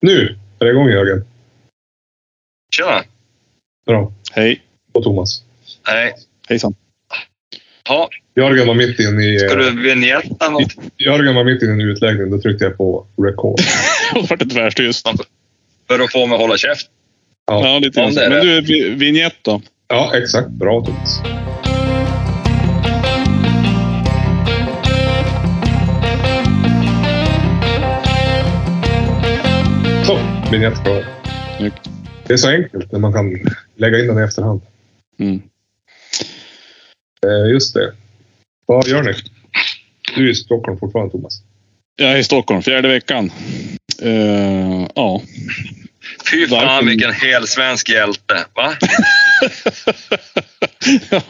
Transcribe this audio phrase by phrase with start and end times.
[0.00, 1.24] Nu är det igång Jörgen.
[2.76, 3.02] Tjena!
[3.86, 4.12] Bra.
[4.32, 4.62] Hej.
[4.92, 5.42] Och Thomas.
[5.86, 6.14] Nej.
[6.48, 6.74] Hejsan.
[7.88, 10.72] Ja, Jörgen var mitt inne i, ska du vignetta något?
[10.96, 12.30] Jörgen var mitt inne i en utläggning.
[12.30, 13.60] Då tryckte jag på record.
[14.14, 15.08] Det vart ett tvärstyst.
[15.88, 16.86] För att få mig att hålla käft?
[17.46, 18.14] Ja, Ja, lite grann.
[18.14, 18.60] det Men det.
[18.60, 19.62] du, vi- vignett då?
[19.88, 20.48] ja exakt.
[20.48, 21.20] Bra Thomas.
[30.50, 31.02] Så, vignett bra.
[31.58, 31.90] Snyggt.
[32.26, 33.38] Det är så enkelt när man kan
[33.76, 34.60] lägga in den i efterhand.
[35.18, 35.42] Mm.
[37.26, 37.92] Eh, just det.
[38.66, 39.12] Vad gör ni?
[40.16, 41.42] Du är i Stockholm fortfarande Thomas.
[41.96, 43.32] Jag är i Stockholm, fjärde veckan.
[44.02, 45.22] Eh, ja.
[46.30, 46.86] Fy fan Varför?
[46.86, 48.44] vilken hel svensk hjälte.
[48.54, 48.74] Va?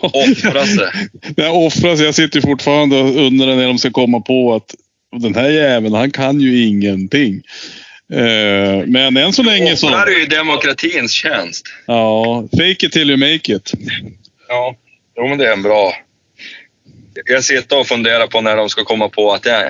[0.01, 1.09] Offra sig.
[1.37, 2.01] Jag offras.
[2.01, 4.75] Jag sitter ju fortfarande och undrar när de ska komma på att
[5.21, 7.43] den här jäveln, han kan ju ingenting.
[8.13, 9.87] Eh, men än så länge så...
[9.87, 11.67] Offrar är ju demokratins tjänst.
[11.87, 13.73] Ja, fake it till you make it.
[14.49, 14.77] Ja,
[15.17, 15.93] jo men det är en bra...
[17.25, 19.65] Jag sitter och funderar på när de ska komma på att jag,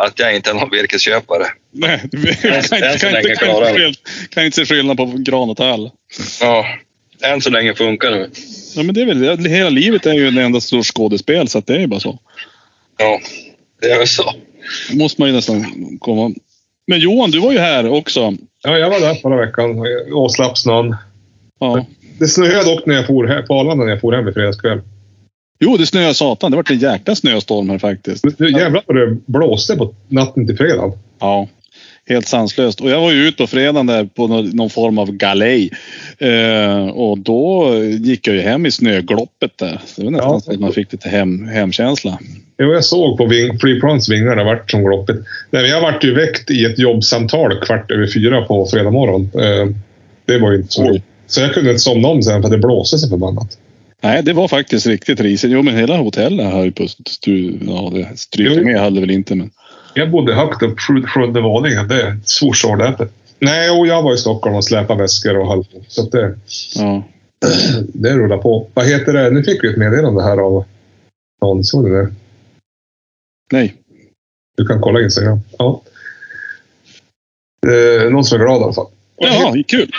[0.00, 1.46] att jag inte är någon virkesköpare.
[1.72, 2.68] Nej, vi kan, inte-
[3.00, 5.90] kan, inte, kan, inte, kan inte se skillnad på gran och tall.
[6.40, 6.66] Ja,
[7.22, 8.28] än så länge funkar det.
[8.76, 9.50] Ja, men det är väl det.
[9.50, 12.18] Hela livet är ju en enda stor skådespel, så att det är ju bara så.
[12.96, 13.20] Ja,
[13.80, 14.34] det är väl så.
[14.90, 15.64] Det måste man ju nästan
[16.00, 16.34] komma...
[16.86, 18.34] Men Johan, du var ju här också.
[18.62, 20.96] Ja, jag var där förra veckan och slapp snön.
[21.60, 21.86] Ja.
[22.18, 24.60] Det snöade dock när jag for hem, på Arlanda när jag for hem i fredags
[24.60, 24.80] kväll.
[25.60, 26.50] Jo, det snöade satan.
[26.50, 28.24] Det var en jäkla snöstorm här faktiskt.
[28.40, 30.92] Jävlar vad det blåste på natten till fredag.
[31.18, 31.48] Ja,
[32.08, 32.80] helt sanslöst.
[32.80, 35.70] Och jag var ju ute på fredagen där på nå- någon form av galej.
[36.18, 39.80] Eh, och då gick jag ju hem i snögloppet där.
[39.86, 40.40] Så det var nästan Ja.
[40.40, 42.18] så att man fick lite hem, hemkänsla.
[42.58, 45.16] Jo, jag såg på ving, flygplans vingar, det vart som gloppet.
[45.50, 49.30] Nej, jag vart ju väckt i ett jobbsamtal kvart över fyra på fredag morgon.
[49.34, 49.68] Eh,
[50.26, 51.02] det var ju inte så roligt.
[51.26, 53.58] Så jag kunde inte somna om sen för det blåste så förbannat.
[54.02, 55.50] Nej, det var faktiskt riktigt risigt.
[55.52, 57.58] Jo, men hela hotellet har ju på stru...
[57.66, 59.50] Ja, det stryker med höll det väl inte, men...
[59.94, 61.88] Jag bodde högt upp, sju- sjunde våningen.
[61.88, 63.12] Det svors ordentligt.
[63.38, 65.64] Nej, och jag var i Stockholm och släpade väskor och halv.
[65.88, 66.38] Så att det,
[66.74, 67.02] Ja.
[67.88, 68.68] det rullar på.
[68.74, 69.30] Vad heter det?
[69.30, 70.64] Nu fick vi ett meddelande här av
[71.42, 71.64] någon.
[71.64, 72.14] Såg du det?
[73.52, 73.74] Nej.
[74.56, 75.40] Du kan kolla Instagram.
[75.58, 75.82] Ja.
[77.66, 78.86] Eh, någon som är glad i alla fall.
[79.16, 79.90] Jaha, det är kul.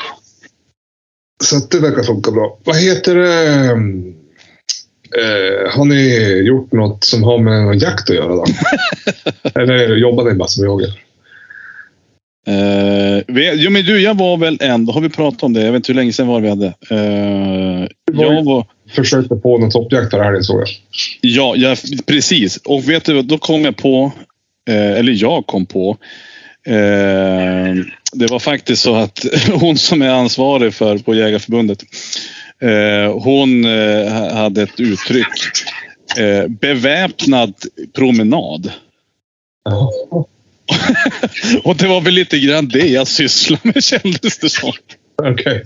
[1.44, 2.58] Så det verkar funka bra.
[2.64, 3.76] Vad heter det?
[5.18, 8.46] Eh, har ni gjort något som har med jakt att göra då?
[9.62, 10.92] Eller jobbar ni bara som jag gör?
[12.48, 13.22] Uh,
[13.54, 14.92] jo, men du, jag var väl ändå...
[14.92, 15.62] Har vi pratat om det?
[15.62, 16.74] Jag vet inte hur länge sedan var vi hade.
[16.90, 18.68] Eh, jag var...
[18.90, 20.68] Försökte på någon toppjakt för helgen såg jag.
[21.22, 22.58] Ja, jag, precis.
[22.58, 24.12] Och vet du då kom jag på,
[24.70, 25.98] eh, eller jag kom på,
[28.14, 31.84] det var faktiskt så att hon som är ansvarig för på Jägarförbundet,
[33.12, 35.28] hon eh, hade ett uttryck,
[36.18, 37.54] eh, beväpnad
[37.94, 38.72] promenad.
[41.64, 44.74] Och det var väl lite grann det jag sysslade med kändes det som.
[45.18, 45.66] Okej.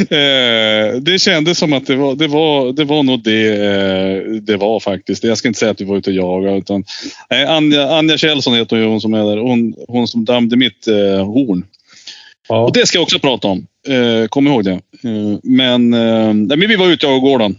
[0.00, 4.56] Eh, det kändes som att det var, det var, det var nog det eh, det
[4.56, 5.24] var faktiskt.
[5.24, 6.58] Jag ska inte säga att vi var ute och jagade.
[6.58, 6.84] Utan,
[7.30, 9.36] nej, Anja, Anja Kjellson heter hon som är där.
[9.36, 11.64] Hon, hon som dömde mitt eh, horn.
[12.48, 12.64] Ja.
[12.64, 13.66] Och det ska jag också prata om.
[13.86, 14.72] Eh, kom ihåg det.
[14.72, 17.56] Eh, men, eh, nej, men vi var ute i gården.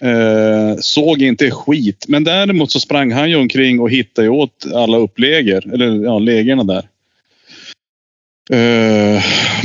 [0.00, 2.04] Eh, såg inte skit.
[2.08, 5.74] Men däremot så sprang han ju omkring och hittade åt alla uppläger.
[5.74, 6.88] Eller ja, lägerna där.
[8.52, 9.22] Eh,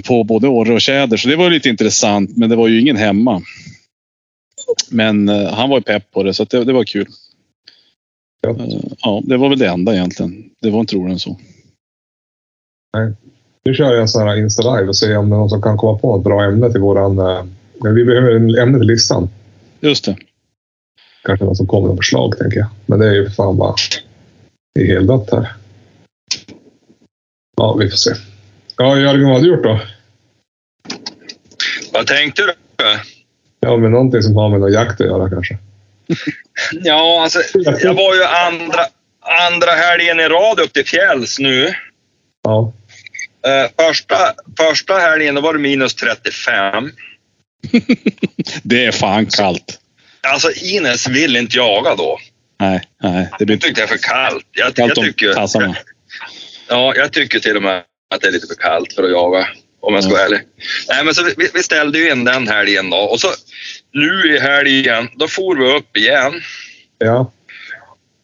[0.07, 1.17] på både orre och tjäder.
[1.17, 2.37] Så det var lite intressant.
[2.37, 3.41] Men det var ju ingen hemma.
[4.89, 7.07] Men eh, han var ju pepp på det så det, det var kul.
[8.41, 8.49] Ja.
[8.49, 10.49] Eh, ja, det var väl det enda egentligen.
[10.61, 11.39] Det var inte roligare än så.
[13.65, 15.77] Nu kör jag en sån här Insta-live och ser om det är någon som kan
[15.77, 17.19] komma på något bra ämne till våran...
[17.19, 17.43] eh,
[17.93, 19.29] vi behöver en ämne till listan.
[19.79, 20.17] Just det.
[21.23, 22.67] Kanske någon som kommer med förslag, tänker jag.
[22.85, 23.75] Men det är ju fan bara...
[24.75, 25.53] Det är helt dött här.
[27.57, 28.11] Ja, vi får se.
[28.77, 29.79] Ja, Jörgen, vad har du gjort då?
[31.93, 32.53] Vad tänkte du?
[33.59, 35.57] Ja, men någonting som har med någon jakt att göra kanske.
[36.71, 37.39] Ja, alltså,
[37.81, 38.81] jag var ju andra,
[39.51, 41.73] andra helgen i rad upp till fjälls nu.
[42.43, 42.73] Ja.
[43.45, 46.91] Eh, första, första helgen då var det minus 35.
[48.63, 49.79] Det är fan kallt.
[50.27, 52.19] Alltså Ines vill inte jaga då.
[52.59, 53.29] Nej, nej.
[53.39, 54.47] Det blir Hon tyckte det är för kallt.
[54.51, 55.75] Jag, jag, kallt om tycker, tassarna.
[56.69, 57.83] ja, jag tycker till och med
[58.15, 59.47] att det är lite för kallt för att jaga.
[59.79, 60.39] Om jag ska vara ärlig.
[60.89, 62.97] Nej, men så vi, vi ställde ju in den helgen då.
[62.97, 63.27] Och så
[63.93, 66.41] nu i helgen, då for vi upp igen.
[66.97, 67.31] Ja.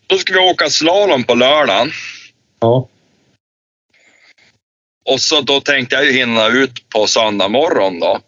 [0.07, 1.91] Då ska vi åka slalom på lördagen.
[2.59, 2.87] Ja.
[5.05, 8.19] Och så då tänkte jag ju hinna ut på söndag morgon då.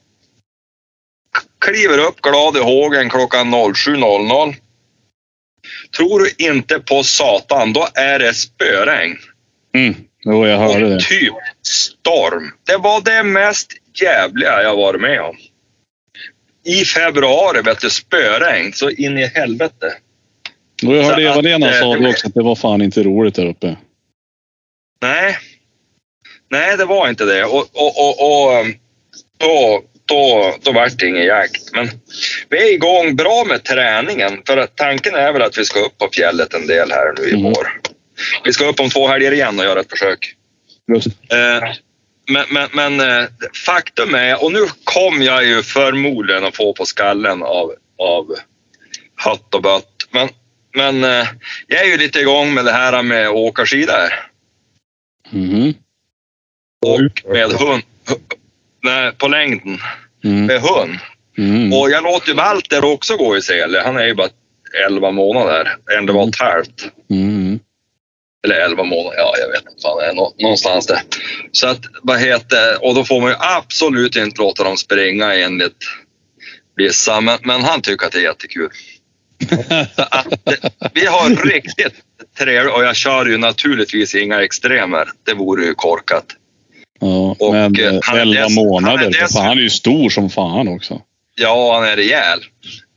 [1.59, 4.55] Kliver upp glad i hågen klockan 07.00.
[5.97, 9.17] Tror du inte på satan, då är det spöregn.
[9.75, 9.95] Mm.
[10.25, 10.95] Jo, jag hörde det.
[10.95, 12.51] Och typ storm.
[12.63, 15.37] Det var det mest jävliga jag varit med om.
[16.65, 19.93] I februari, vet du, spöregn så in i helvete.
[20.87, 23.77] Och jag hörde Eva-Lena sa också att det var fan inte roligt där uppe.
[25.01, 25.37] Nej.
[26.53, 27.45] Nej, det var inte det.
[27.45, 28.75] Och, och, och, och um,
[29.37, 31.71] då, då, då vart det ingen jakt.
[31.73, 31.89] Men
[32.49, 34.41] vi är igång bra med träningen.
[34.47, 37.23] För att tanken är väl att vi ska upp på fjället en del här nu
[37.27, 37.43] i Mm.
[37.43, 37.67] vår.
[38.43, 40.35] Vi ska upp om två helger igen och göra ett försök.
[41.31, 41.69] Eh,
[42.31, 43.27] men men, men eh,
[43.65, 48.35] faktum är, och nu kom jag ju förmodligen att få på skallen av, av
[49.15, 49.89] hött och bött.
[50.11, 50.29] Men,
[50.75, 51.27] men eh,
[51.67, 54.13] jag är ju lite igång med det här med åkarskidor.
[55.31, 55.73] Mhm.
[56.83, 57.83] Och med hund.
[58.07, 58.35] hu-
[58.83, 59.77] Nej, på längden.
[60.23, 60.45] Mm.
[60.45, 60.99] Med hund.
[61.37, 61.73] Mm.
[61.73, 63.81] Och jag låter ju Walter också gå i sele.
[63.85, 64.29] Han är ju bara
[64.87, 65.75] 11 månader.
[65.97, 66.87] 11 och ett halvt.
[67.09, 67.59] Mm.
[68.45, 70.15] Eller 11 månader, ja jag vet inte fan.
[70.15, 70.99] Nå- Någonstans där.
[71.51, 75.85] Så att, vad heter, och då får man ju absolut inte låta dem springa enligt
[76.75, 77.21] vissa.
[77.21, 78.69] Men, men han tycker att det är jättekul.
[79.97, 80.27] Att,
[80.93, 81.93] vi har riktigt
[82.37, 85.09] trevligt och jag kör ju naturligtvis inga extremer.
[85.25, 86.25] Det vore ju korkat.
[87.05, 88.97] Ja, Och, eh, eh, han är 11 dess- månader.
[88.97, 91.01] han är dess- han är ju stor som fan också.
[91.35, 92.39] Ja, han är rejäl.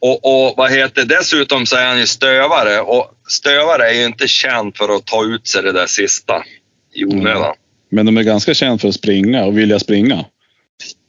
[0.00, 4.28] Och, och vad heter dessutom så är han ju stövare och stövare är ju inte
[4.28, 6.44] känd för att ta ut sig det där sista
[6.94, 7.54] i onödan.
[7.90, 10.24] Men de är ganska kända för att springa och vilja springa.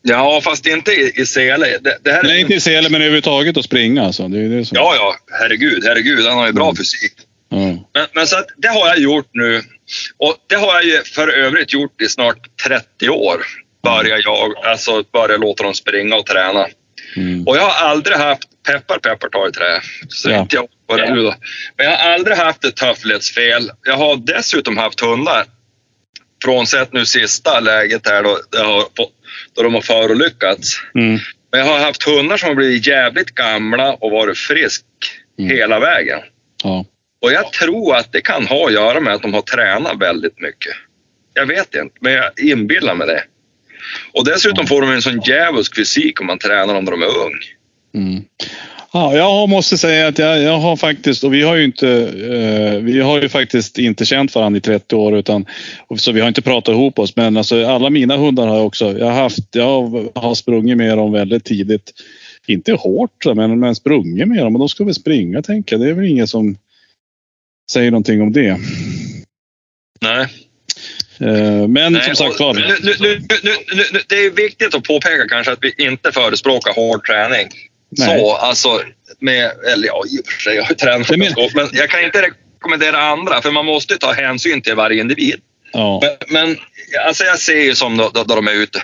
[0.01, 1.65] Ja, fast inte i, i sele.
[1.81, 4.05] Det, det här är Nej, inte i sele, men överhuvudtaget att springa.
[4.05, 4.27] Alltså.
[4.27, 4.75] Det är det som...
[4.75, 6.25] Ja, ja, herregud, herregud.
[6.25, 6.75] Han har ju bra Mm.
[6.75, 7.11] fysik.
[7.49, 7.57] Ja.
[7.57, 9.61] Men, men så att det har jag gjort nu.
[10.17, 12.37] Och det har jag ju för övrigt gjort i snart
[12.67, 13.41] 30 år.
[13.83, 16.67] Börjar jag, alltså börjar låta dem springa och träna.
[17.15, 17.47] Mm.
[17.47, 20.39] Och jag har aldrig haft, peppar peppar ta i trä, så Ja.
[20.39, 21.35] inte jag på det nu då.
[21.77, 23.71] Men jag har aldrig haft ett höftledsfel.
[23.83, 25.45] Jag har dessutom haft hundar.
[26.43, 28.39] Frånsett nu sista läget här då,
[29.55, 30.75] då de har förolyckats.
[30.95, 31.19] Mm.
[31.51, 34.83] Men jag har haft hundar som har blivit jävligt gamla och varit frisk
[35.39, 35.57] Mm.
[35.57, 36.19] hela vägen.
[36.63, 36.85] Ja.
[37.19, 40.41] Och jag tror att det kan ha att göra med att de har tränat väldigt
[40.41, 40.73] mycket.
[41.33, 43.23] Jag vet inte, men jag inbillar mig det.
[44.13, 47.07] Och dessutom får de en sån djävulsk fysik om man tränar dem när de är
[47.07, 47.39] ung.
[47.95, 48.23] Mm.
[48.93, 52.83] Ja, jag måste säga att jag, jag har faktiskt, och vi har ju inte, eh,
[52.83, 55.45] vi har ju faktiskt inte känt varandra i 30 år utan,
[55.97, 57.15] så vi har inte pratat ihop oss.
[57.15, 60.97] Men alltså alla mina hundar har jag också, jag har haft, jag har sprungit med
[60.97, 61.93] dem väldigt tidigt.
[62.47, 65.85] Inte hårt men, men sprungit med dem och de ska väl springa tänker jag.
[65.85, 66.57] Det är väl ingen som
[67.71, 68.59] säger någonting om det.
[70.01, 70.27] Nej.
[71.19, 72.53] Eh, men Nej, som sagt var.
[72.53, 73.55] nu, nu,
[73.93, 77.47] nu, det är viktigt att påpeka kanske att vi inte förespråkar hård träning.
[77.89, 78.19] Nej.
[78.19, 78.81] Så, alltså,
[79.19, 81.19] med, eller ja, i och för sig, jag har ju tränat men,
[81.55, 85.41] men jag kan inte rekommendera andra för man måste ju ta hänsyn till varje individ.
[85.71, 86.01] Ja.
[86.01, 86.57] Men, men
[87.05, 88.83] alltså jag ser ju som då, då, då de är ute.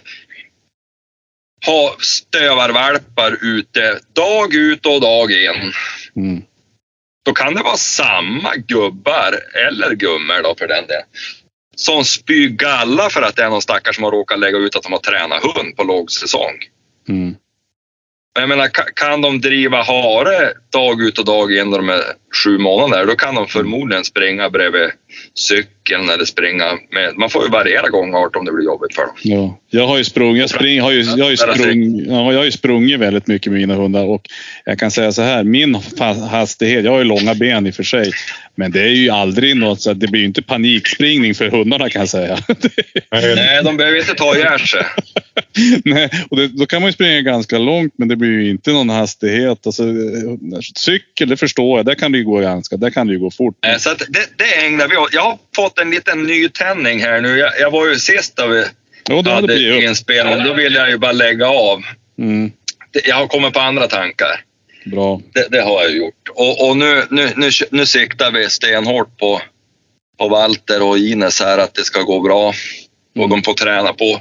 [1.65, 5.74] Ha stövarvalpar ute dag ut och dag in.
[6.15, 6.41] Mm.
[7.25, 11.05] Då kan det vara samma gubbar eller gummor då för den delen.
[11.75, 14.83] Som spyr galla för att det är någon stackare som har råkat lägga ut att
[14.83, 16.57] de har tränat hund på lågsäsong.
[17.09, 17.36] Mm.
[18.39, 22.03] Jag menar, ka- kan de driva hare dag ut och dag in när de är
[22.43, 24.91] sju månader, då kan de förmodligen springa bredvid
[25.34, 27.17] cykeln eller springa med...
[27.17, 29.15] Man får ju variera gångart om det blir jobbigt för dem.
[29.22, 32.39] Ja, jag har ju sprungit, jag spring, har ju, jag har ju sprung, ja, jag
[32.39, 34.29] har ju sprungit väldigt mycket med mina hundar och
[34.65, 35.77] jag kan säga så här, min
[36.32, 38.12] hastighet, jag har ju långa ben i och för sig,
[38.55, 41.89] men det är ju aldrig något så att det blir ju inte panikspringning för hundarna
[41.89, 42.38] kan jag säga.
[43.12, 44.86] Nej, Nej, de behöver inte ta ihjäl sig.
[45.86, 48.72] Nej, och det, då kan man ju springa ganska långt men det blir ju inte
[48.72, 49.65] någon hastighet.
[49.65, 53.13] Alltså, eh, cykel, det förstår jag, där kan det ju gå ganska, där kan det
[53.13, 53.65] ju gå fort.
[53.65, 57.38] Eh, Så att det, det ägnar vi Jag har fått en liten nytändning här nu.
[57.38, 58.65] Jag, jag var ju sist då vi
[59.10, 59.83] Jo, det hade upp.
[59.83, 60.43] inspelning.
[60.45, 61.83] Då ville jag ju bara lägga av.
[62.19, 62.51] Mm,
[62.91, 64.41] Det- Jag har kommit på andra tankar.
[64.86, 65.22] bra.
[65.33, 66.29] Det, det har jag gjort.
[66.36, 69.41] Och, och nu, nu, nu, nu siktar vi stenhårt på,
[70.19, 72.53] på Walter och Ines här att det ska gå bra.
[73.19, 74.19] Och de får träna på.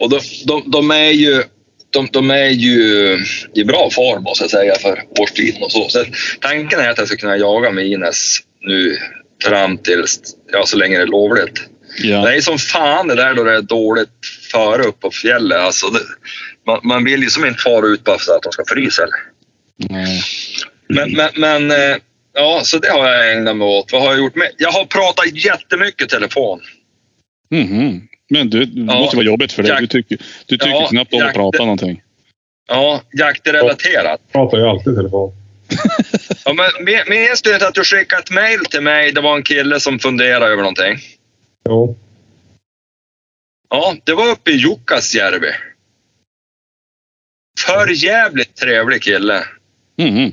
[0.00, 1.42] Och de, de, de är ju
[1.90, 3.18] de, de är ju
[3.54, 5.88] i bra form måste jag säga för årstiden och så.
[5.88, 6.04] så
[6.40, 8.98] tanken är att jag ska kunna jaga med Ines nu
[9.42, 10.20] fram tills,
[10.52, 11.62] ja så länge det är lovligt.
[12.02, 12.20] Ja.
[12.24, 14.08] Det är som fan det där då det är dåligt
[14.52, 15.58] före upp på fjället.
[15.58, 16.00] Alltså det,
[16.66, 19.02] man, man vill ju som inte fara ut bara för att de ska frysa.
[19.02, 19.14] Eller?
[19.76, 20.22] Nej.
[20.88, 21.96] Men, men, men eh,
[22.34, 23.92] ja, så det har jag ägnat mig åt.
[23.92, 24.48] Vad har jag gjort med?
[24.58, 26.60] Jag har pratat jättemycket telefon.
[27.50, 28.08] Mhm.
[28.30, 28.98] Men du, det Ja.
[28.98, 29.76] måste vara jobbigt för dig.
[29.80, 32.02] Du tycker, du tycker Ja, knappt om att prata någonting.
[32.68, 34.20] Ja, jaktrelaterat.
[34.32, 35.32] Pratar ju alltid telefon.
[36.44, 39.12] Ja, men min- minns du inte att du skickade ett mail till mig?
[39.12, 40.98] Det var en kille som funderade över någonting.
[41.68, 41.96] Jo.
[43.70, 45.52] Ja, det var uppe i Jukkasjärvi.
[47.66, 49.44] För jävligt trevlig kille.
[49.98, 50.32] Mhm.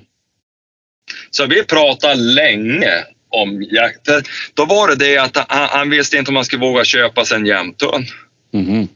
[1.29, 4.09] Så vi pratade länge om jakt.
[4.53, 7.37] Då var det det att han, han visste inte om han skulle våga köpa sig
[7.37, 8.05] en jämthund.
[8.51, 8.87] Mhm.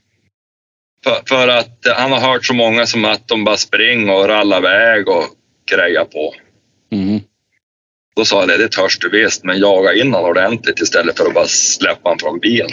[1.04, 4.58] För, för att han har hört så många som att de bara springer och rallar
[4.58, 5.26] iväg och
[5.66, 6.34] grejar på.
[6.92, 7.22] Mhm.
[8.16, 11.26] Då sa jag det, det törs du visst, men jaga in honom ordentligt istället för
[11.26, 12.72] att bara släppa honom från bilen.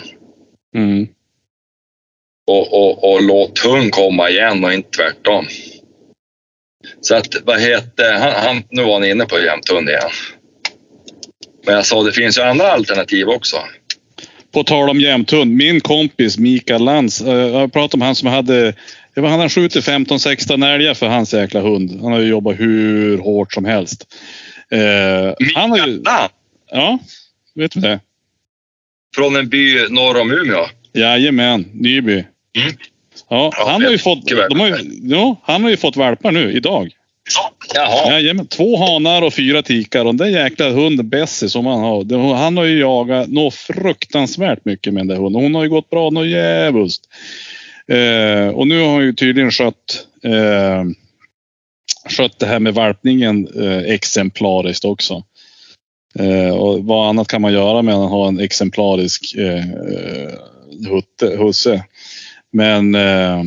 [0.77, 1.09] Mhm.
[2.47, 5.47] Och, och, och låt hund komma igen och inte tvärtom.
[7.01, 10.11] Så att, vad heter han, han Nu var han inne på jämthund igen.
[11.67, 13.57] Men jag sa, det finns ju andra alternativ också.
[14.53, 15.57] På tal om jämthund.
[15.57, 17.21] Min kompis Mikael Lantz.
[17.21, 18.75] eh, Jag pratat om han som hade...
[19.15, 21.99] Det var han har skjutit 15-16 älgar för hans jäkla hund.
[22.03, 24.07] Han har ju jobbat hur hårt som helst.
[24.71, 25.97] Eh, han har ju...
[25.99, 26.29] Mikael,
[26.73, 26.99] Ja,
[27.55, 28.01] vet du det?
[29.15, 30.67] från en by norr om Umeå.
[30.95, 32.13] Jajamän, Nyby.
[32.13, 32.77] Mm.
[33.29, 34.27] Ja, han har ju fått...
[34.51, 36.91] De har ju, ja, han har ju fått valpar nu, idag.
[37.75, 38.13] Jaha.
[38.13, 40.05] Jajamän, två hanar och fyra tikar.
[40.05, 42.35] Och den där jäkla hunden Bessie som han har.
[42.35, 45.43] Han har ju jagat något fruktansvärt mycket med den där hunden.
[45.43, 47.05] Hon har ju gått bra något djävulskt.
[47.89, 50.85] Eh, och nu har hon ju tydligen skött, eh,
[52.09, 55.23] skött det här med valpningen eh, exemplariskt också.
[56.19, 60.31] Eh, och vad annat kan man göra med att ha en exemplarisk eh, eh
[60.89, 61.85] hutte, husse.
[62.53, 63.43] Men eh,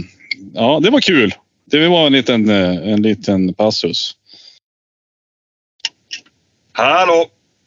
[0.54, 1.34] ja, det var kul.
[1.80, 4.12] Det var en liten, eh, en liten passus.
[6.72, 7.26] Hallå!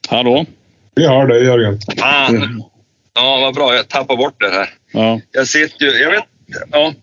[0.09, 0.47] Hallå?
[0.95, 1.79] Vi hör dig Jörgen.
[1.99, 2.63] Fan!
[3.15, 3.75] Ja, vad bra.
[3.75, 4.69] Jag tappar bort det här.
[4.93, 5.21] Ja.
[5.33, 5.93] Jag sitter ju...
[5.93, 6.25] Jag vet...
[6.73, 6.95] Ja.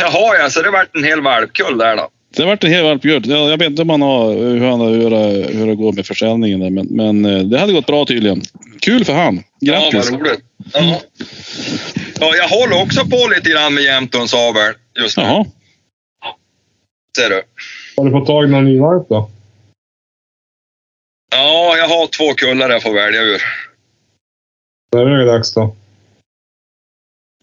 [0.00, 2.08] Jaha, ja, så det vart en hel valpkull där då.
[2.36, 3.26] Det har varit en hel valpguld.
[3.26, 6.06] Jag, jag vet inte om han har, hur, han, hur, det- hur det går med
[6.06, 8.42] försäljningen där, men, men eh, det hade gått bra tydligen.
[8.80, 9.42] Kul för han.
[9.60, 9.92] Grattis!
[9.94, 10.40] Ja, vad roligt.
[10.72, 11.00] Ja.
[12.20, 15.22] Ja, jag håller också på lite grann med jämthundsavel just nu.
[15.22, 15.44] Jaha.
[17.16, 17.42] Ser du.
[17.96, 19.30] Har du fått tag i någon ny valp då?
[21.34, 23.42] Ja, jag har två kullar jag får välja ur.
[24.92, 25.76] När är det dags då?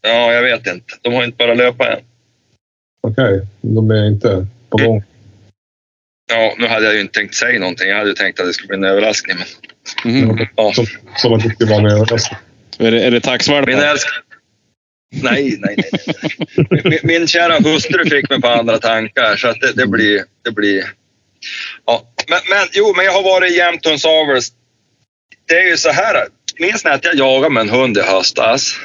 [0.02, 0.94] Ja, jag vet inte.
[1.02, 2.00] De har inte börjat löpa än.
[3.02, 5.04] Okej, de är inte på gång.
[6.32, 7.90] Ja, nu hade jag ju inte tänkt säga någonting.
[7.90, 9.38] Jag hade ju tänkt att det skulle bli en överraskning.
[9.38, 9.48] Men,
[10.14, 10.48] Mhm.
[10.56, 10.74] ja.
[10.74, 10.86] Som,
[11.18, 12.40] som att det skulle vara en överraskning.
[12.80, 13.98] Är det, är det Min taxvalpar?
[15.10, 15.90] Nej, nej, nej.
[16.70, 16.82] nej.
[16.84, 20.24] Min, min kära hustru fick mig på andra tankar så att det, det blir...
[20.44, 20.84] Det blir
[21.86, 22.04] ja.
[22.28, 24.42] men, men jo, men jag har varit i jämthundsavel.
[25.48, 26.28] Det är ju så här.
[26.60, 28.76] Minns ni att jag jagade med en hund i höstas?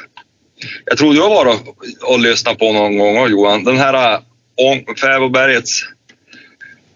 [0.85, 3.63] Jag tror du har varit och, och lyssnat på någon gång Johan.
[3.63, 4.19] Den här äh,
[4.55, 5.83] ång, Fäbodbergets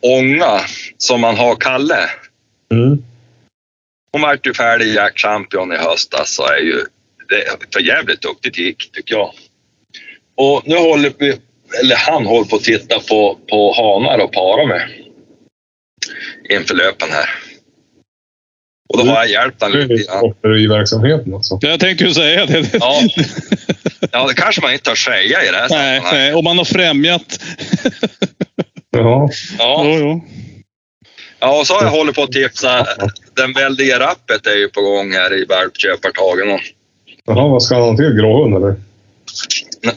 [0.02, 0.60] ånga
[0.98, 2.10] som man har Kalle.
[2.72, 3.04] Mm.
[4.12, 6.86] Hon vart ju färdig jaktchampion i höstas och är ju
[7.30, 9.32] det är för jävligt duktig tik, tycker jag.
[10.38, 11.30] Och nu håller vi,
[11.84, 14.90] eller han håller på att titta på, på hanar och para med
[16.50, 17.30] inför löpen här.
[18.94, 20.12] Och då har jag hjälpt honom Det är lite
[20.44, 20.60] grann.
[20.60, 21.58] i verksamheten alltså.
[21.62, 22.70] Jag tänkte ju säga det.
[22.74, 23.02] Ja.
[24.12, 26.66] ja, det kanske man inte törs säga i det här Nej, nej, om man har
[26.66, 27.40] främjat.
[28.92, 29.30] Jaha.
[29.58, 30.26] Ja, Jo, jo.
[31.40, 32.88] ja, och så har jag hållit på att tipsa.
[33.36, 36.60] Den väldiga rappet är ju på gång här i valpköpartagen.
[37.30, 38.14] Jaha, vad ska han ha till?
[38.14, 38.76] Gråhund eller?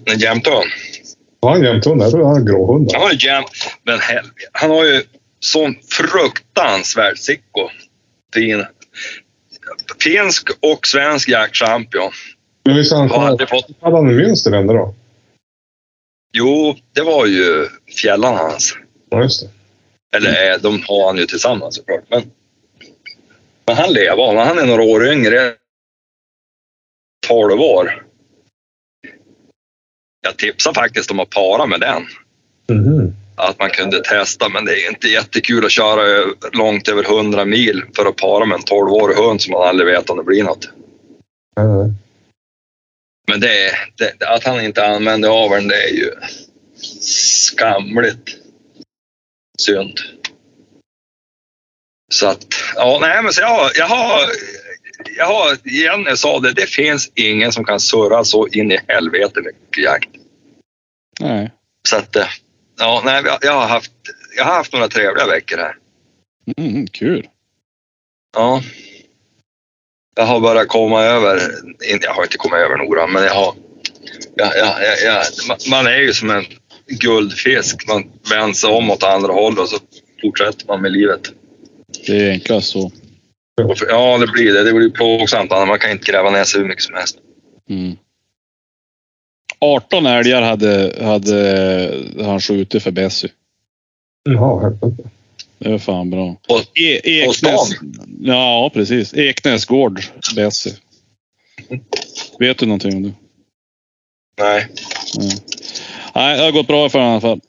[0.05, 0.71] En jämthund.
[1.43, 2.03] Har han jämthund?
[2.03, 2.91] Jag tror han har gråhund.
[2.93, 3.45] Han har ju jäm...
[3.83, 5.03] Men helvete, han har ju
[5.41, 7.69] sån fruktansvärd sicko.
[8.35, 8.65] Fin.
[10.01, 12.11] Finsk och svensk jaktchampion.
[12.65, 13.67] Men visst har han Har aldrig fått...
[13.81, 14.95] hade han en mönster ändå då?
[16.33, 17.69] Jo, det var ju
[18.03, 18.77] fjällan hans.
[19.11, 19.49] Ja, just det.
[20.17, 22.05] Eller de har han ju tillsammans såklart.
[22.09, 22.23] Men,
[23.67, 24.45] men han lever.
[24.45, 25.53] Han är några år yngre.
[27.33, 28.07] 12 år.
[30.21, 32.07] Jag tipsar faktiskt om att para med den.
[32.69, 33.15] Mhm.
[33.37, 37.85] Att man kunde testa, men det är inte jättekul att köra långt över 100 mil
[37.97, 40.69] för att para med en 12-årig hund som man aldrig vet om det blir något.
[41.57, 41.93] Nej.
[43.29, 46.11] Men det, det, att han inte använder aveln, det är ju
[47.01, 48.37] skamligt
[49.59, 50.01] synd.
[52.13, 54.21] Så att, ja, nej men så jag, jag har,
[55.17, 59.41] jag har, Jenny sa det, det finns ingen som kan surra så in i helvete
[59.41, 60.09] mycket jakt.
[61.21, 61.51] Nej.
[61.89, 62.27] Så att, eh,
[62.79, 63.93] ja, nej, jag, har haft,
[64.37, 65.77] jag har haft några trevliga veckor här.
[66.57, 67.29] Mm, kul.
[68.37, 68.63] Ja.
[70.17, 71.41] jag har börjat komma över,
[72.03, 73.55] jag har inte kommit över Nora, men jag har,
[74.35, 76.45] jag, jag, jag, jag, ma- man är ju som en
[76.87, 77.89] guldfisk.
[77.89, 79.79] Man vänder sig om åt andra hållet och så
[80.23, 81.21] fortsätter man med livet.
[82.07, 82.93] Det är enklast så.
[83.89, 84.65] Ja, det blir det.
[84.65, 85.51] Det blir plågsamt.
[85.51, 87.19] Man kan inte gräva ner sig hur mycket som helst.
[87.71, 87.97] Mm.
[89.59, 93.31] 18 älgar hade, hade han skjutit för Bessie.
[94.25, 95.11] Jaha, helvete.
[95.59, 96.37] Det var fan bra.
[96.49, 97.71] Och, E På Eknäs.
[98.21, 99.15] Ja, precis.
[99.15, 100.03] Eknäs gård,
[100.37, 100.73] Bessie.
[102.39, 103.13] Vet du någonting om det?
[104.39, 104.67] nej.
[106.15, 107.41] Nej, det har gått bra för honom i alla fall.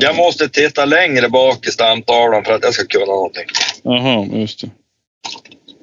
[0.00, 3.46] Jag måste titta längre bak i stamtavlan för att jag ska kunna någonting.
[3.82, 4.70] Jaha, just det.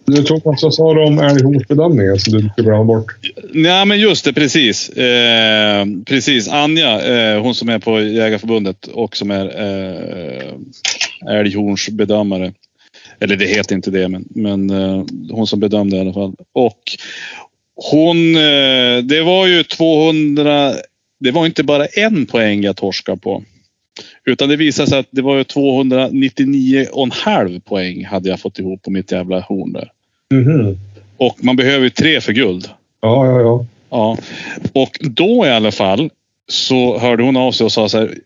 [0.06, 3.16] Du Thomas, vad sa du om älghotbedömningen som alltså, du inte glömma bort?
[3.54, 4.90] Nej, men just det, precis.
[4.90, 6.48] Eh, precis.
[6.48, 10.54] Anja, eh, hon som är på Jägarförbundet och som är eh,
[11.40, 12.54] älghornsbedömare.
[13.20, 16.36] Eller det heter inte det, men, men eh, hon som bedömde i alla fall.
[16.54, 16.82] Och
[17.92, 20.74] hon, eh, det var ju 200,
[21.20, 23.44] det var inte bara en poäng jag torskade på.
[24.26, 28.92] Utan det visade sig att det var ju 299,5 poäng hade jag fått ihop på
[28.92, 29.92] mitt jävla horn där.
[30.34, 30.78] Mhm.
[31.18, 32.70] Och man behöver ju tre för guld.
[33.02, 33.66] Ja, ja, ja.
[33.90, 34.18] Ja,
[34.74, 36.10] och då i alla fall
[36.48, 38.18] så hörde hon av sig och sa så här.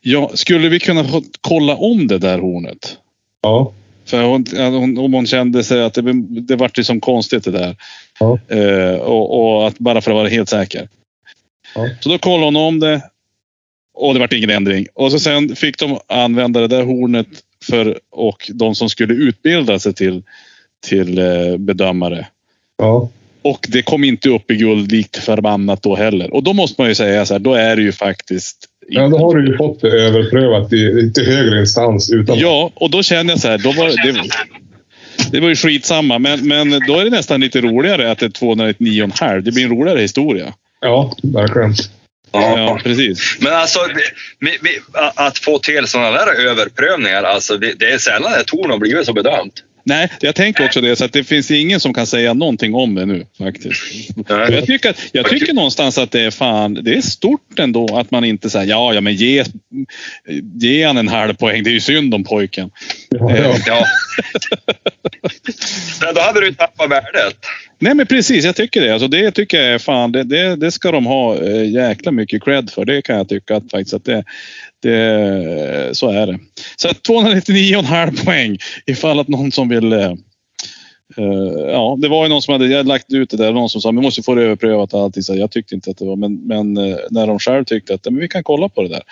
[0.00, 1.04] Ja, skulle vi kunna
[1.40, 2.98] kolla om det där hornet?
[3.42, 3.72] Ja.
[4.04, 7.76] För hon, hon, om hon kände sig att det, det vart liksom konstigt det där.
[8.20, 8.38] Ja.
[8.48, 10.88] Eh, och, och att bara för att vara helt säker.
[11.74, 11.88] Ja.
[12.00, 13.02] Så då kollade hon om det.
[13.94, 14.86] Och det vart ingen ändring.
[14.94, 17.26] Och så sen fick de använda det där hornet
[17.64, 20.22] för och de som skulle utbilda sig till,
[20.86, 22.26] till eh, bedömare.
[22.78, 23.10] ja.
[23.42, 26.34] Och det kom inte upp i guld likt förbannat då heller.
[26.34, 28.56] Och då måste man ju säga så här, då är det ju faktiskt...
[28.88, 32.38] Ja, då har du ju fått det överprövat i lite högre instans utan...
[32.38, 34.30] Ja, och då känner jag så här, då var det...
[35.30, 38.30] Det var ju skitsamma, men, men då är det nästan lite roligare att det är
[38.30, 39.40] 299,5.
[39.40, 40.54] Det blir en roligare historia.
[40.80, 41.74] Ja, verkligen.
[42.40, 43.36] Ja, precis.
[43.40, 43.80] Men alltså,
[44.38, 44.80] vi, vi,
[45.14, 49.06] att få till sådana där överprövningar, alltså det, det är sällan ett torn har blivit
[49.06, 49.62] så bedömt.
[49.86, 50.96] Nej, jag tänker också det.
[50.96, 53.82] Så att det finns ingen som kan säga någonting om det nu faktiskt.
[54.26, 58.10] Jag tycker, att, jag tycker någonstans att det är fan, det är stort ändå att
[58.10, 59.44] man inte säger ja, ja, men ge,
[60.54, 61.62] ge han en halv poäng.
[61.62, 62.70] Det är ju synd om pojken.
[63.10, 63.56] Ja, ja.
[63.66, 63.86] Ja.
[66.00, 67.36] Men då hade du tappat värdet.
[67.78, 68.92] Nej men precis, jag tycker det.
[68.92, 72.44] Alltså, det tycker jag är fan, det, det, det ska de ha eh, jäkla mycket
[72.44, 72.84] cred för.
[72.84, 74.24] Det kan jag tycka att faktiskt att det,
[74.88, 76.38] det så är det.
[76.76, 80.10] Så att 299,5 poäng ifall att någon som vill eh,
[81.16, 83.52] eh, ja, det var ju någon som hade jag lagt ut det där.
[83.52, 85.22] Någon som sa, vi måste få det överprövat allting.
[85.22, 88.04] Så jag tyckte inte att det var, men, men eh, när de själv tyckte att
[88.04, 89.02] men vi kan kolla på det där.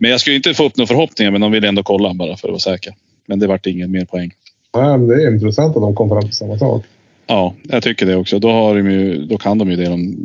[0.00, 2.48] Men jag skulle inte få upp några förhoppningar, men de ville ändå kolla bara för
[2.48, 2.94] att vara säker.
[3.26, 4.30] Men det vart ingen mer poäng.
[4.76, 6.84] Nej, men det är intressant att de kom fram till samma sak.
[7.26, 8.38] Ja, jag tycker det också.
[8.38, 10.16] Då, har de ju, då kan de ju det de,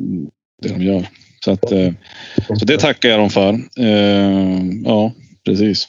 [0.62, 1.08] det de gör.
[1.46, 1.92] Så, att, eh,
[2.60, 3.50] så det tackar jag dem för.
[3.80, 5.14] Eh, ja,
[5.46, 5.88] precis.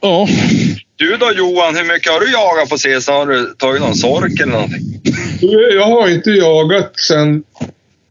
[0.00, 0.28] Ja,
[0.96, 3.18] Du då Johan, hur mycket har du jagat på sistone?
[3.18, 5.00] Har du tagit någon sork eller någonting?
[5.74, 7.42] Jag har inte jagat sen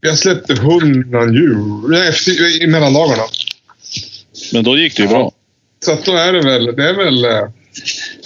[0.00, 1.88] jag släppte hunden jul.
[1.88, 2.12] Nej,
[2.60, 3.22] i mellandagarna.
[4.52, 5.32] men då gick det ju bra.
[5.84, 7.48] Så att då är det väl, det är väl eh,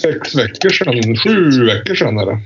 [0.01, 2.39] sex veckor sedan, sju veckor sedan är det.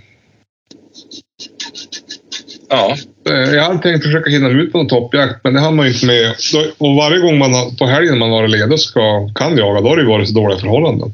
[2.69, 2.97] Ja.
[3.29, 5.93] Eh, Jag hade tänkt försöka hinna ut på någon toppjakt, men det hann man ju
[5.93, 6.36] inte med.
[6.77, 9.97] Och varje gång man har, på helgen man varit ledig ska, kan jaga, då har
[9.97, 11.13] det varit så dåliga förhållanden.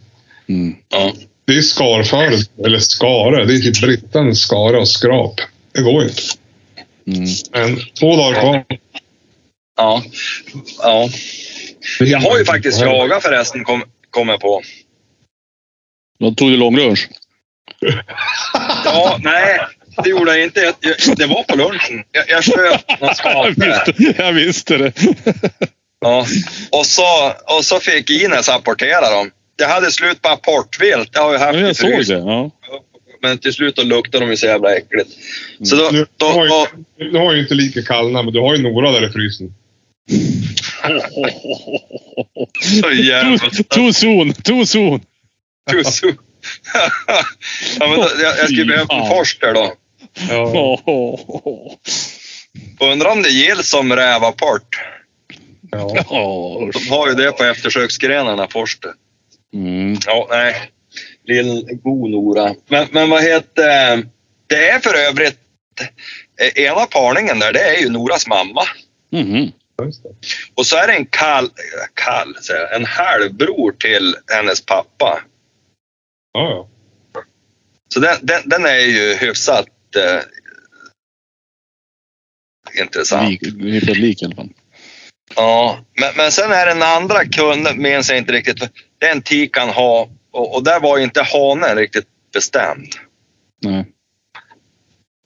[0.49, 0.75] Mm.
[0.89, 1.13] ja.
[1.45, 3.45] Det är skarföre, eller skare.
[3.45, 5.41] Det är typ brittan, skare och skrap.
[5.71, 6.21] Det går inte.
[7.07, 7.25] Mm.
[7.51, 8.65] Men två dagar kvar.
[9.77, 10.03] Ja.
[10.79, 11.09] ja.
[11.99, 14.61] Jag har ju faktiskt jagat förresten, kom, kom jag på.
[16.19, 17.09] Då tog du långlunch.
[18.85, 19.59] Ja, nej.
[20.03, 20.59] Det gjorde jag inte.
[20.59, 22.03] Jag, jag, det var på lunchen.
[22.11, 23.49] Jag, jag sköt Jag skapare.
[23.49, 24.93] visste, jag visste det.
[26.01, 26.25] Ja.
[26.71, 29.31] Och, så, och så fick Ines apportera dem.
[29.57, 31.13] Jag hade slut på apportvilt.
[31.13, 32.13] Det har jag haft Ja, jag såg det.
[32.13, 32.51] Ja.
[33.21, 35.09] Men till slut då luktade de ju så jävla äckligt.
[35.63, 36.45] Så då, Du, då, du, har
[36.97, 39.53] ju, du har ju inte lika kallna, men du har ju några där i frysen.
[42.81, 43.37] så jävla...
[43.37, 45.01] Too, too soon, too soon.
[47.79, 49.73] Ja, men då, jag, jag skulle behöva en forster då.
[50.29, 50.79] Ja.
[52.91, 54.81] Undrar om det gills som rävapport.
[55.71, 55.93] ja.
[56.09, 58.93] Ja, De har ju det på eftersöksgrenarna, forster.
[59.53, 59.97] Mm.
[60.05, 60.71] Ja, nej.
[61.25, 62.55] Lill god Nora.
[62.67, 64.07] Men, men vad heter
[64.47, 65.39] Det är för övrigt
[66.41, 68.63] eh, ena parningen där, det är ju Noras mamma.
[69.09, 69.51] Det.
[70.55, 71.49] Och så är det en kall,
[71.93, 75.23] kall säger jag, en halvbror till hennes pappa.
[76.33, 76.67] Ja,
[77.13, 77.23] ja.
[77.93, 80.21] Så den, den, den är ju hyfsat eh,
[82.81, 83.29] intressant.
[83.29, 84.49] Lik, hyfsat lik i alla fall.
[85.35, 88.71] Ja, men, men sen är den andra kunden, minns jag inte riktigt.
[88.99, 92.95] Den tikan ha och, och där var ju inte hanen riktigt bestämd.
[93.61, 93.85] Nej.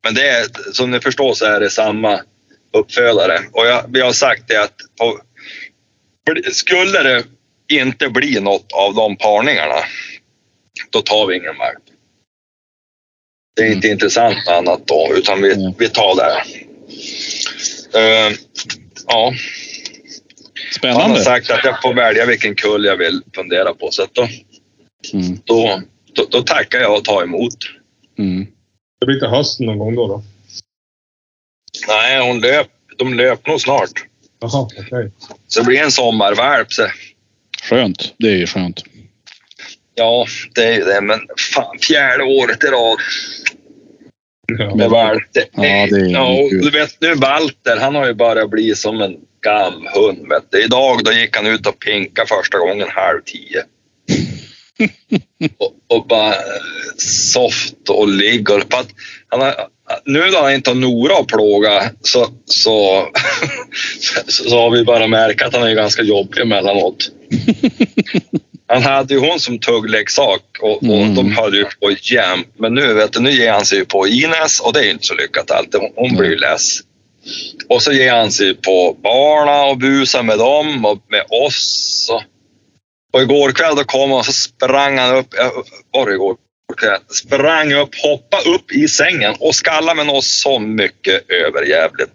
[0.04, 2.21] Men det är, som ni förstår så är det samma
[2.73, 3.39] uppfödare.
[3.52, 5.19] Och jag, vi har sagt det att på,
[6.52, 7.23] skulle det
[7.67, 9.80] inte bli något av de parningarna,
[10.89, 11.84] då tar vi ingen valp.
[13.56, 15.74] Det är inte intressant med annat då, utan vi, Mm.
[15.78, 16.44] vi tar det.
[18.00, 18.36] Uh,
[19.08, 19.34] ja,
[20.82, 21.24] han har Spännande.
[21.24, 23.92] sagt att jag får välja vilken kull jag vill fundera på.
[23.92, 24.28] Så att då,
[25.13, 25.39] Mm.
[25.44, 25.82] då,
[26.13, 27.56] då, då tackar jag och tar emot.
[28.20, 28.48] Mm.
[29.00, 30.08] Det blir till hösten någon gång då.
[30.08, 30.24] då.
[31.88, 33.92] Nej, hon löp, de löp nog snart.
[34.39, 35.12] Jaha, okej.
[35.48, 36.68] Så det blir en sommarvalp.
[37.63, 38.13] Skönt.
[38.18, 38.84] Det är ju skönt.
[39.96, 40.26] Ja,
[40.56, 41.02] det är ju det.
[41.02, 41.20] Men
[41.54, 43.00] fan, fjärde året i rad
[44.58, 44.76] Ja.
[44.76, 44.90] med.
[45.34, 49.02] Det, Ja, det är ja, du vet nu Walter, han har ju börjat bli som
[49.02, 50.28] en gamhund.
[50.30, 50.64] Vet du.
[50.64, 53.64] Idag då gick han ut och pinka första gången halv tio.
[55.58, 56.40] och, och bara eh,
[56.98, 58.08] soft och.
[58.70, 58.88] På att
[59.28, 59.54] han har,
[60.06, 63.08] nu när han inte har Nora att plåga så, så,
[64.26, 67.12] så, så har vi bara märkt att han är ganska jobbig emellanåt.
[68.74, 71.16] Han hade ju hon som tuggleksak och, och Mm.
[71.16, 72.48] de höll ju på jämt.
[72.58, 75.06] Men nu, vet du, nu ger han sig på Ines och det är ju inte
[75.06, 75.80] så lyckat alltid.
[75.82, 76.80] Hon, hon blir ju less.
[77.70, 82.10] Och så ger han sig på barna och busar med dem och med oss.
[82.12, 82.24] Och,
[83.14, 86.36] och igår kväll då kom han och så sprang han upp, ja, var det igår
[86.78, 87.00] kväll?
[87.10, 92.12] Sprang upp, hoppade upp i sängen och skallade med något så mycket överjävligt.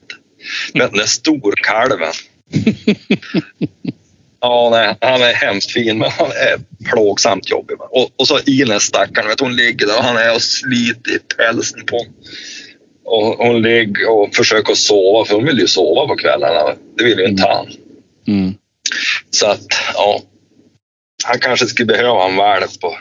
[0.75, 2.13] Men den där storkalven.
[4.41, 6.59] Ja, nej, han är hemskt fin, men han är
[6.91, 7.77] plågsamt jobbig.
[7.81, 11.19] Och, och så Ines stackaren, vet, hon ligger där och han är och sliter i
[11.19, 12.13] pälsen på honom.
[13.05, 16.75] Och hon ligger och försöker sova, för hon vill ju sova på kvällarna.
[16.99, 17.67] Det vill ju inte han.
[18.27, 18.55] Mm.
[19.31, 20.23] Så att, ja.
[21.25, 22.97] Han kanske skulle behöva en valp och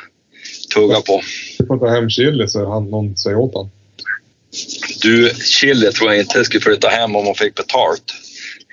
[0.73, 1.21] tugga på.
[1.59, 3.71] Du får ta hem chili så han någon säger åt honom.
[5.01, 8.13] Du, Chile tror jag inte skulle flytta hem om hon fick betalt.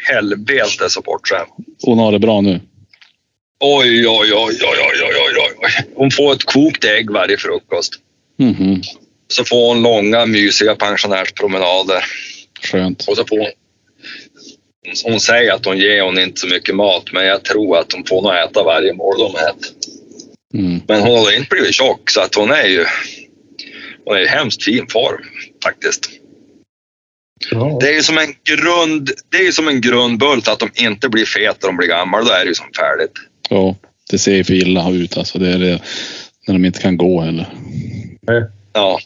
[0.04, 1.50] Helvete så bortskämd.
[1.82, 2.60] Hon har det bra nu.
[3.60, 5.84] Oj, oj, oj, oj, oj, oj, oj.
[5.94, 7.94] Hon får ett kokt ägg varje frukost.
[8.38, 8.82] Mhm.
[9.28, 12.04] Så får hon långa mysiga pensionärspromenader.
[12.62, 13.04] Skönt.
[13.08, 13.50] Och så får hon...
[15.04, 18.04] Hon säger att hon ger hon inte så mycket mat, men jag tror att hon
[18.04, 19.70] får nog äta varje mål de äter.
[20.54, 20.80] Mm.
[20.88, 22.84] Men hon har inte blivit tjock, så att hon är ju...
[24.04, 25.24] Hon är i hemskt fin form,
[25.62, 26.10] faktiskt.
[27.50, 27.78] Ja.
[27.80, 29.10] Det är ju som en grund...
[29.30, 32.22] Det är ju som en grundbult att de inte blir feta när de blir gamla.
[32.22, 33.12] Då är det ju som färdigt.
[33.48, 33.76] Ja,
[34.10, 35.38] det ser ju för illa ut alltså.
[35.38, 35.82] Det är det
[36.46, 37.54] när de inte kan gå heller.
[38.72, 39.00] Ja.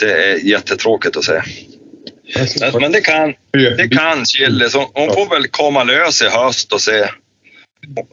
[0.00, 1.42] Det är jättetråkigt att se.
[2.60, 4.70] Men, men det kan, det kan Chille.
[4.70, 7.08] Så hon får väl komma lös i höst och se.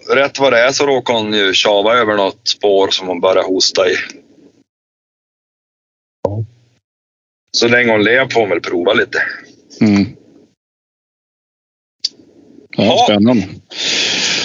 [0.10, 3.43] Rätt vad det är så råkar hon ju tjava över något spår som hon börjar
[3.43, 3.95] hosta i.
[7.57, 9.23] Så länge hon lever får hon väl prova lite.
[9.81, 10.05] Mm.
[12.77, 13.05] Ja, Ja.
[13.09, 13.43] spännande.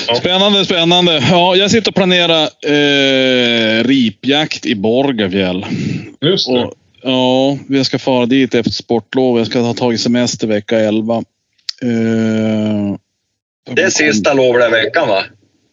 [0.08, 0.14] Ja.
[0.14, 1.24] Spännande, spännande.
[1.30, 5.66] Ja, jag sitter och planerar eh, ripjakt i Borgafjäll.
[6.20, 6.64] Just det.
[6.64, 9.38] Och, ja, vi ska fara dit efter sportlov.
[9.38, 11.16] Jag ska ha tagit semester vecka 11.
[11.82, 12.96] Eh,
[13.74, 15.24] Det är sista lovliga veckan va?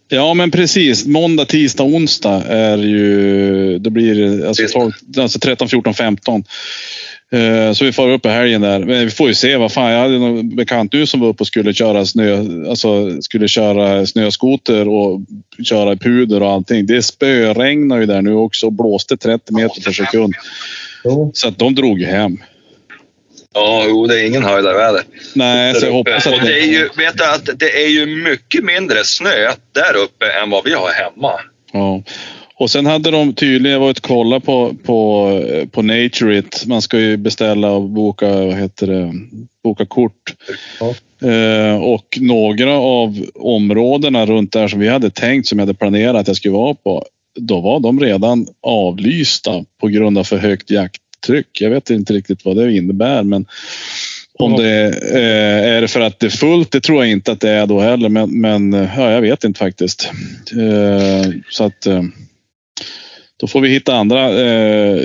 [0.07, 1.05] Ja, men precis.
[1.05, 3.79] Måndag, tisdag, onsdag är ju...
[3.79, 4.79] Då blir det alltså, Sista.
[4.79, 6.43] 12, alltså 13, 14, 15.
[7.33, 8.79] Eh, Så vi får upp i helgen där.
[8.79, 9.57] Men vi får ju se.
[9.57, 12.37] Vad fan, jag hade någon bekant nu som var uppe och skulle köra snö,
[12.69, 15.21] alltså skulle köra snöskoter och
[15.63, 16.85] köra puder och allting.
[16.85, 20.33] Det spöregnar ju där nu också och blåste 30 meter per sekund.
[21.33, 22.37] Så att de drog ju hem.
[23.53, 25.01] Ja, jo, det är ingen höjdarväder.
[25.33, 28.05] Nej, så jag hoppas och att det är ju, vet du, att det är ju
[28.05, 31.31] mycket mindre snö där uppe än vad vi har hemma.
[31.71, 32.03] Ja.
[32.63, 35.29] Och sen hade de tydligen, jag var ute och kollade på, på,
[35.71, 36.65] på Nature It.
[36.65, 39.13] Man ska ju beställa och boka, vad heter det,
[39.63, 40.35] boka kort.
[40.79, 40.93] Ja.
[41.29, 46.15] Eh, och några av områdena runt där som vi hade tänkt, som jag hade planerat
[46.15, 47.05] att jag skulle vara på,
[47.39, 51.61] då var de redan avlysta på grund av för högt jakttryck.
[51.61, 53.45] Jag vet inte riktigt vad det innebär, men
[54.33, 57.41] om det eh, är det för att det är fullt, det tror jag inte att
[57.41, 58.09] det är då heller.
[58.09, 60.11] Men, men ja, jag vet inte faktiskt.
[60.51, 62.03] Eh, så att eh,
[63.37, 65.01] då får vi hitta andra eh,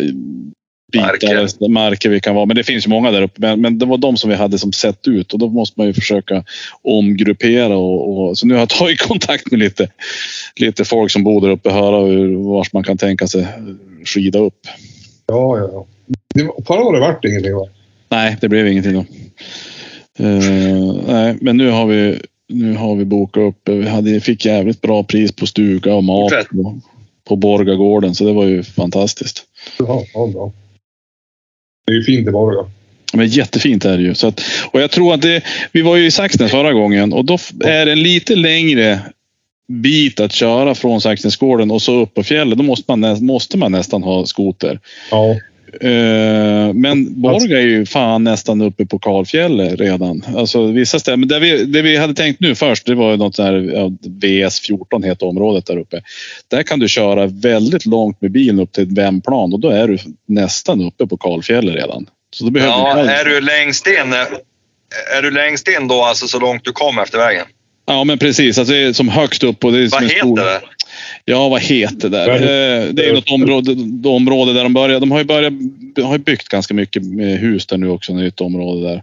[0.92, 1.68] bitar, Marker.
[1.68, 2.46] marker vi kan vara.
[2.46, 3.40] Men det finns ju många där uppe.
[3.40, 5.86] Men, men det var de som vi hade som sett ut och då måste man
[5.86, 6.44] ju försöka
[6.82, 7.76] omgruppera.
[7.76, 9.88] Och, och, så nu har jag tagit kontakt med lite,
[10.56, 13.46] lite folk som bor där uppe och höra hur, vars man kan tänka sig
[14.04, 14.60] skida upp.
[15.26, 15.86] Ja, ja.
[16.34, 17.66] Det var, förra året vart det ingenting va?
[18.08, 19.04] Nej, det blev ingenting då.
[20.24, 23.68] Eh, nej, men nu har vi nu har vi bokat upp.
[23.68, 26.48] Vi hade, fick jävligt bra pris på stuga och mat Fortsätt.
[27.28, 29.44] På, Borgagården så det var ju fantastiskt.
[29.78, 30.52] Ja, ja, bra.
[31.86, 32.70] Det är ju fint i Borga.
[33.12, 34.14] Men jättefint är det ju.
[34.14, 37.24] Så att, och jag tror att det, vi var ju i Saxnäs förra gången och
[37.24, 39.00] då är det en lite längre
[39.68, 42.58] bit att köra från Saxnäsgården och så upp på fjället.
[42.58, 44.80] Då måste man, måste man nästan ha skoter.
[45.10, 45.36] Ja.
[45.80, 50.24] Eh, men Borga är ju fan nästan uppe på kalfjället redan.
[50.36, 51.20] Alltså vissa ställen.
[51.20, 53.92] Men det vi, det vi hade tänkt nu först, det var ju något där ja,
[54.22, 56.02] VS14 heter området där uppe.
[56.48, 59.88] Där kan du köra väldigt långt med bilen upp till ett vändplan och då är
[59.88, 62.06] du nästan uppe på kalfjället redan.
[62.30, 64.12] Så då behöver Ja, du är du längst in,
[65.16, 67.46] är du längst in då, alltså så långt du kom efter vägen?
[67.88, 68.58] Ja, men precis.
[68.58, 69.64] Alltså, det är som högst upp.
[69.64, 70.36] Och det är Vad heter stor...
[70.36, 70.60] det?
[71.30, 72.26] Ja, vad heter det?
[72.26, 75.00] Vad Eh, Det är något område, det område där de börjar.
[75.00, 75.52] De har ju, börjat,
[76.02, 78.14] har byggt ganska mycket med hus där nu också.
[78.14, 79.02] Nytt område där.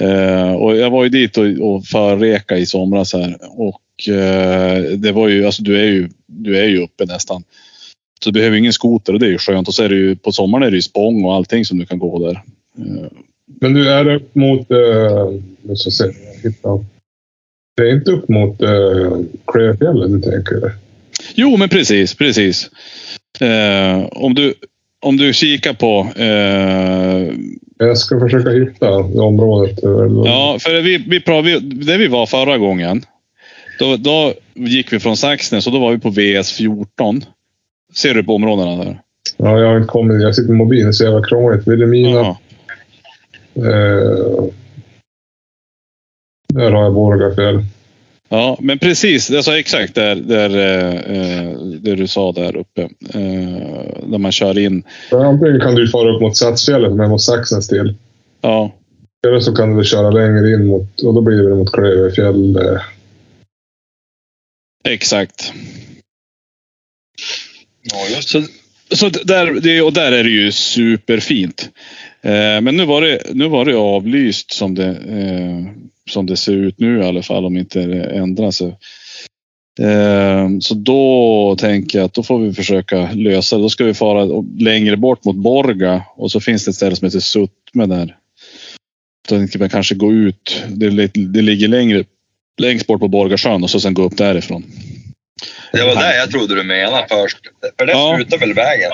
[0.00, 3.36] Eh, Och jag var ju dit och, och förreka i somras här.
[3.40, 7.42] Och eh, det var ju, alltså du är ju, du är ju uppe nästan.
[8.24, 9.68] Så du behöver ingen skoter och det är ju skönt.
[9.68, 11.86] Och så är det ju, på sommaren är det ju spång och allting som du
[11.86, 12.42] kan gå där.
[12.78, 13.10] Eh,
[13.60, 14.66] Men du är upp mot...
[15.62, 16.04] Nu ska se.
[16.42, 16.84] Hitta.
[17.76, 20.72] Det är inte upp mot uh, Klövfjället du tänker?
[21.36, 22.70] Jo, men precis, precis.
[23.40, 24.54] Eh, om, du,
[25.02, 26.08] om du kikar på...
[26.16, 27.34] Eh,
[27.78, 29.78] Jag ska försöka hitta det området.
[29.82, 33.02] eller- ja, för vi, vi, vi, där vi var förra gången.
[33.78, 37.22] Då, då gick vi från Saxnäs och då var vi på VS14.
[37.94, 39.00] Ser du på områdena där?
[39.36, 40.22] ja, jag har inte kommit.
[40.22, 41.68] Jag sitter med mobilen så jävla krångligt.
[41.68, 42.20] Vilhelmina.
[42.20, 42.36] Eh,
[46.54, 47.64] där har jag Borgafjäll.
[48.28, 49.30] Ja, men precis.
[49.30, 52.82] Alltså exakt där, där, eh, eh, det du sa där uppe.
[53.14, 54.82] Eh, där man kör in.
[55.10, 57.94] Antingen kan du fara upp mot Satsfjället men mot Saxnäs till.
[58.40, 58.74] Ja,
[59.26, 62.56] Eller så kan du köra längre in mot, och då blir det mot Klövefjäll.
[62.56, 62.80] eh.
[64.88, 65.52] exakt.
[67.82, 68.42] Ja, just Så,
[68.90, 71.70] så där, det, och där är det ju superfint.
[72.26, 75.72] Eh, men nu var, det, nu var det avlyst som det, eh,
[76.10, 78.76] som det ser ut nu i alla fall om inte det ändrar sig.
[79.80, 83.62] Eh, så då tänker jag att då får vi försöka lösa det.
[83.62, 87.06] Då ska vi fara längre bort mot Borga och så finns det ett ställe som
[87.06, 88.16] heter Suttme där.
[89.28, 90.62] Då tänker man kanske gå ut.
[90.68, 92.04] Det, det ligger längre
[92.62, 94.64] längst bort på Borgasjön och så sen gå upp därifrån.
[95.72, 97.38] Det var det jag trodde du menade först.
[97.78, 98.14] För det Ja.
[98.16, 98.90] slutar väl vägen?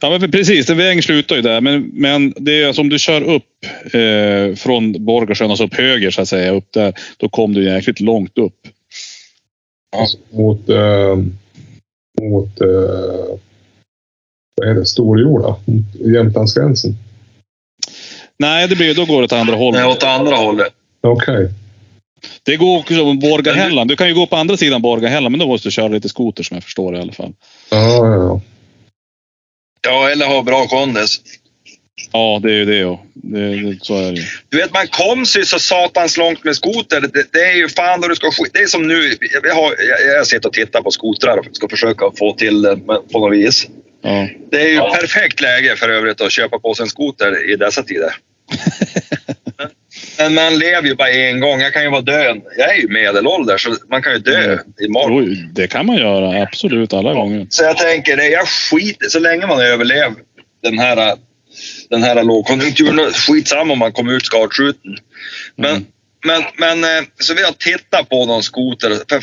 [0.00, 0.66] Ja, men precis.
[0.66, 1.60] Den vägen slutar ju där.
[1.60, 6.10] Men, men det är alltså om du kör upp eh, från Borgasjön, alltså upp höger
[6.10, 6.94] så att säga, upp där.
[7.16, 8.56] Då kom du jäkligt långt upp.
[9.96, 10.68] Alltså, mot...
[10.68, 11.16] Eh,
[12.20, 12.60] mot...
[12.60, 13.38] Eh,
[14.56, 14.86] vad heter det?
[14.86, 15.56] Storjorda.
[15.64, 16.96] Mot Jämtlandsgränsen.
[18.38, 19.80] Nej, det blir, då går det åt andra hållet.
[19.80, 20.72] Nej, åt andra hållet.
[21.00, 21.48] Okej.
[22.42, 23.88] Det går också som Borgahällan.
[23.88, 26.42] Du kan ju gå på andra sidan Borgahällan, men då måste du köra lite skoter
[26.42, 27.32] som jag förstår det i alla fall.
[27.70, 28.40] Ja, ja, ja.
[29.82, 31.20] Ja, eller ha bra kondis.
[32.12, 32.76] Ja, det är ju det.
[32.76, 33.04] Ja.
[33.14, 34.22] det, det så är det.
[34.48, 37.00] Du vet, man kom sig så satans långt med skoter.
[37.00, 38.50] Det, det är ju fan då du ska skit.
[38.52, 39.16] Det är som nu.
[39.42, 42.76] Jag, har, jag, jag sitter och tittar på skotrar och ska försöka få till det
[42.76, 43.66] med- på något vis.
[44.02, 44.28] Ja.
[44.50, 47.82] Det är ju perfekt läge för övrigt att köpa på sig en skoter i dessa
[47.82, 48.14] tider.
[50.18, 51.60] Men man lever ju bara en gång.
[51.60, 52.40] Jag kan ju vara död.
[52.58, 55.24] Jag är ju medelålder så man kan ju dö imorgon.
[55.26, 56.42] Jo, det kan man göra.
[56.42, 57.46] Absolut, alla gånger.
[57.50, 60.14] Så jag tänker, det, jag skiter så länge man överlever
[60.62, 61.16] den här,
[61.90, 63.12] den här lågkonjunkturen.
[63.12, 64.96] Skitsamma om man kommer ut skadskjuten.
[65.56, 66.42] Men, Mm.
[66.58, 68.90] men, men eh, så vi har tittat på någon skoter.
[69.08, 69.20] För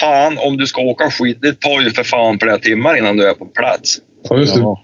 [0.00, 3.28] fan, om du ska åka skit, det tar ju för fan flera timmar innan du
[3.28, 3.98] är på plats.
[4.28, 4.60] ja just det.
[4.60, 4.82] Ja.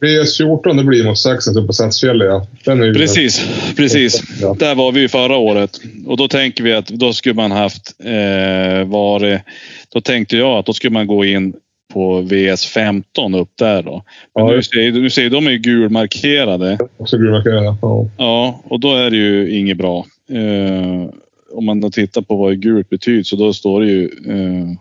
[0.00, 2.26] VS, VS14 det blir mot Saxnäs uppe på Satsfjället
[2.64, 2.72] ja.
[2.72, 4.22] Är ju Precis, precis.
[4.40, 4.56] Ja.
[4.58, 8.88] Där var vi förra året och då tänker vi att då skulle man haft eh,
[8.88, 9.40] varit.
[9.88, 11.54] Då tänkte jag att då skulle man gå in
[11.92, 14.04] på VS15 upp där då.
[14.34, 16.78] Men Ja, nu, ser, nu ser de är ju gulmarkerade.
[16.96, 17.76] också gulmarkerade.
[17.82, 18.08] Ja.
[18.16, 20.06] Ja, och då är det ju inget bra.
[20.30, 21.10] Eh,
[21.52, 24.04] om man då tittar på vad gult betyder så då står det ju.
[24.04, 24.76] Eh,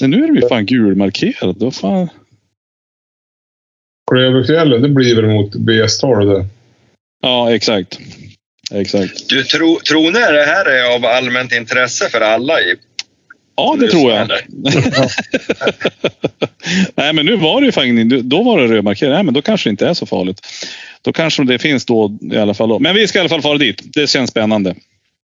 [0.00, 1.56] men nu är det ju fan gulmarkerat.
[1.56, 2.08] Då fan.
[4.10, 6.46] Klöverfjället det blir väl mot VS12 det.
[7.22, 7.98] Ja, exakt.
[8.74, 9.28] Exakt.
[9.28, 12.74] Du, tro, tror ni det här är av allmänt intresse för alla i,
[13.56, 14.28] Ja, det tror jag.
[16.94, 19.12] Nej, men nu var det ju faktiskt Då var det rödmarkerat.
[19.12, 20.40] Nej, men då kanske det inte är så farligt.
[21.02, 22.80] Då kanske det finns då i alla fall.
[22.80, 23.82] Men vi ska i alla fall fara dit.
[23.84, 24.74] Det känns spännande.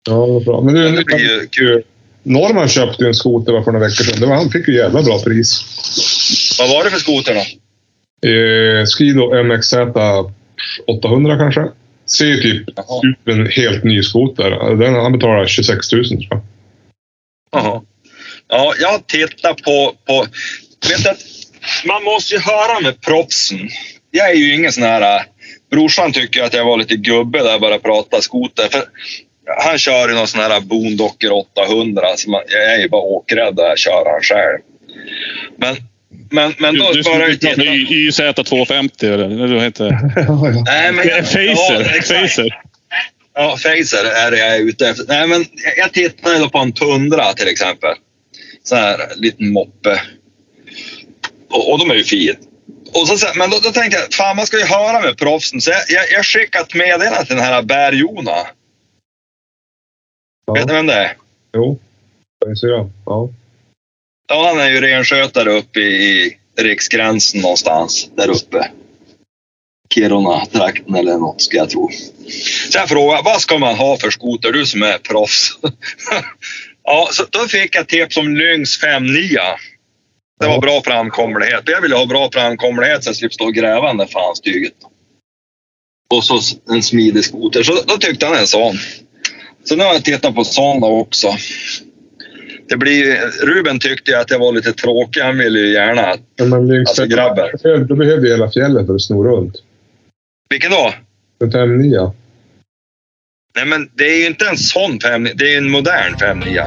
[0.08, 0.62] Ja, vad bra.
[0.62, 1.84] Men du, Det blir ju kul.
[2.24, 4.20] Norman köpte ju en skoter för några veckor sedan.
[4.20, 5.62] Det var, han fick ju jävla bra pris.
[6.60, 7.42] Vad var det för skoter då?
[8.26, 9.74] Eh, Skido MXZ
[10.88, 11.62] 800 kanske.
[12.18, 13.02] Ser ju typ Jaha.
[13.04, 14.76] ut som en helt ny skoter.
[14.76, 16.42] Den, han betalar 26 000 tror jag.
[17.52, 17.82] Jaha.
[18.48, 19.96] Ja, jag tittar på...
[20.08, 20.26] på
[20.90, 21.20] vet att
[21.86, 23.70] man måste ju höra med proffsen.
[24.12, 25.02] Jag är ju ingen sån här...
[25.02, 25.24] äh,
[25.72, 28.68] Brorsan tycker att jag var lite gubbe där jag bara pratade skoter.
[28.72, 28.84] För
[29.64, 32.02] han kör ju någon sån här Boondocker 800.
[32.18, 34.60] Så man, jag är ju bara åkrädd där jag kör han själv.
[35.58, 35.76] Men,
[36.30, 37.94] men, men då Du, jag du ju pratar titta.
[37.94, 40.62] YZ 250 eller, eller vad heter det?
[40.66, 41.96] Nej, men, Facer.
[41.96, 42.02] Ja.
[42.02, 42.62] Facer.
[43.34, 45.06] Ja, Facer är det jag är ute efter.
[45.08, 47.94] Nej, men jag- jag tittar ju på en Tundra till exempel.
[48.64, 50.02] Så här liten moppe.
[51.50, 52.36] Och, och de är ju fin.
[52.94, 55.62] Och så, men då, då tänkte jag, fan man ska ju höra med proffsen.
[55.62, 58.32] Så jag, jag, jag skickade ett meddelande till den här Bär-Jona.
[60.56, 61.14] Vet ni Ja, vem det är?
[61.54, 61.80] jo.
[62.46, 62.90] Det ser jag.
[63.06, 63.30] Ja.
[64.28, 66.26] Ja, han är ju renskötare uppe i,
[66.58, 68.72] i riksgränsen någonstans där uppe.
[69.94, 71.90] Kiruna-trakten eller något ska jag tro.
[72.72, 74.52] Så jag frågade, vad ska man ha för skoter?
[74.52, 75.58] Du som är proffs.
[76.84, 79.40] ja, så då fick jag tips om Lynx 59.
[80.40, 81.64] Det var bra framkomlighet.
[81.66, 84.74] Jag ville ha bra framkomlighet så jag slipper stå och gräva den där fan styget.
[86.10, 87.64] Och så en smidig skoter.
[87.64, 88.78] Så då tyckte han en sån.
[89.64, 91.36] Så nu har jag tittat på sådana också.
[92.70, 95.22] Det blir, Ruben tyckte ju att jag var lite tråkig.
[95.22, 96.02] Han ville ju gärna...
[96.02, 97.78] att- Ja, men Alltså, grabbar.
[97.88, 99.56] Du behövde hela fjället för att sno runt.
[100.50, 100.94] Vilken då?
[101.44, 102.14] En 59.
[103.56, 105.34] Nej, men det är ju inte en sån 59.
[105.36, 106.62] Det är ju en modern 59.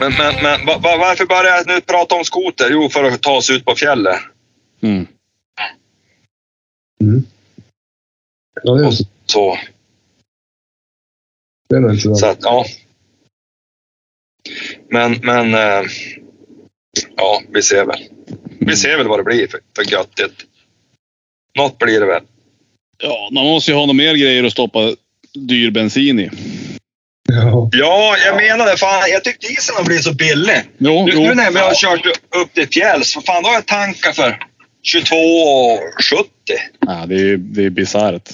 [0.00, 2.66] Men, men, men va- va- varför börjar jag nu prata om skoter?
[2.70, 4.16] Jo, för att ta oss ut på fjället.
[4.82, 5.06] Mm.
[7.08, 7.24] Mm.
[8.62, 8.90] Ja, det är,
[9.26, 9.58] Så,
[11.68, 12.64] det är inte så att, ja.
[14.90, 15.54] Men, men...
[15.54, 15.90] eh,
[17.16, 18.04] Ja, vi ser väl.
[18.60, 20.34] Vi ser väl vad det blir för, för göttigt.
[21.58, 22.22] Något blir det väl.
[23.02, 24.94] Ja, man måste ju ha några mer grejer att stoppa
[25.34, 26.30] dyr bensin i.
[27.32, 27.68] Ja.
[27.72, 28.76] Ja, jag menar det.
[28.76, 30.62] Fan, jag tyckte isen har blivit så billig.
[30.78, 31.20] Jo, Nu, jo.
[31.20, 34.46] nu när jag har kört upp till fjälls, för fan då har jag tankat för
[34.84, 36.24] 22,70.
[36.80, 38.30] Ja, det är, det är bisarrt.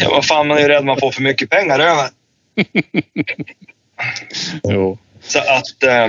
[0.00, 2.08] Ja, vad fan, man är ju rädd man får för mycket pengar över.
[4.62, 4.98] Jo.
[5.20, 6.08] Så att, eh,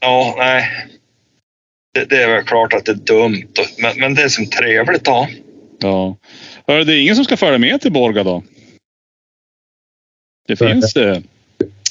[0.00, 0.70] ja, nej.
[1.94, 5.04] Det, det är väl klart att det är dumt, men, men det är som trevligt
[5.04, 5.28] då.
[5.78, 6.16] Ja.
[6.66, 8.42] Hörru, det är ingen som ska följa med till Borga då?
[10.48, 11.22] Det finns det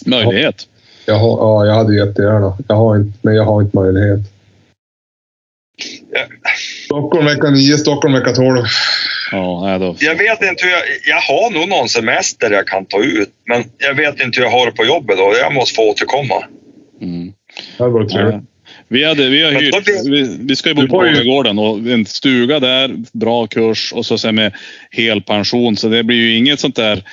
[0.06, 0.68] möjlighet.
[1.06, 2.58] Jag, har, ja, jag hade jättegärna.
[2.68, 4.20] Jag har inte, men jag har inte möjlighet.
[6.12, 6.26] Ja.
[6.98, 8.64] Stockholm vecka 9, Stockholm vecka 12.
[9.32, 9.96] Ja, då.
[10.00, 10.82] Jag vet inte hur jag...
[11.06, 14.52] Jag har nog någon semester jag kan ta ut, men jag vet inte hur jag
[14.52, 15.34] har det på jobbet då.
[15.42, 16.44] Jag måste få återkomma.
[17.02, 17.34] Mm.
[17.78, 18.44] Det hade varit trevligt.
[18.88, 22.60] Vi, hade, vi har hyrt, vi, vi ska ju bo på Borgagården och en stuga
[22.60, 24.54] där, bra kurs och så sen med
[24.92, 25.78] hel pension.
[25.78, 27.04] Så det blir ju inget sånt där.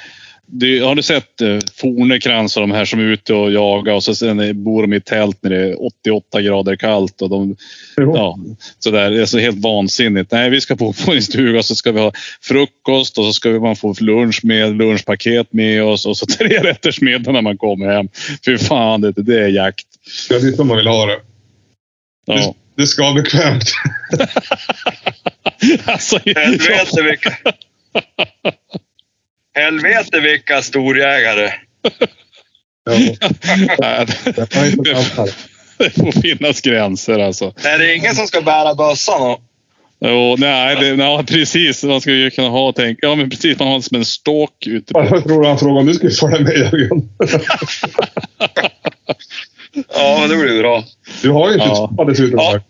[0.47, 4.05] Det, har du sett eh, Fornekrans och de här som är ute och jagar och
[4.05, 7.57] så sen bor de i tält när det är 88 grader kallt och de
[7.97, 8.17] Jo.
[8.17, 8.39] Ja,
[8.79, 10.33] så där, det är så helt vansinnigt.
[10.33, 13.33] Nej, vi ska bo på en stuga och så ska vi ha frukost och så
[13.33, 17.59] ska man få lunch med lunchpaket med oss och så tre rätters middag när man
[17.59, 18.09] kommer hem.
[18.45, 19.87] Fy fan, det, det är jakt.
[20.31, 21.21] Ja, det är så man vill ha det.
[22.27, 22.55] Ja.
[22.77, 23.65] Det ska vara bekvämt.
[25.85, 27.37] Alltså, Helvete vilka...
[29.55, 31.53] Helvete vilka storjägare.
[32.87, 32.93] Ja,
[33.79, 34.07] Nej,
[35.79, 37.53] det får finnas gränser alltså.
[37.65, 39.37] Är det ingen som ska bära bössan?
[40.01, 41.83] Jo, nej, det, ja, precis.
[41.85, 42.99] Man skulle ju kunna ha tänkt.
[43.03, 43.59] Ja, men precis.
[43.59, 45.01] Man har som en ståk ute på.
[45.11, 47.09] Jag tror han frågade om du skulle följa med Jörgen.
[49.95, 50.85] Ja, det blir bra.
[51.23, 51.89] Du har ju en Ja.
[51.91, 52.39] 22 dessutom.
[52.41, 52.61] Ja.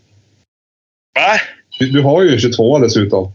[1.14, 1.38] Va?
[1.79, 3.33] Du- Du har ju en 22 dessutom.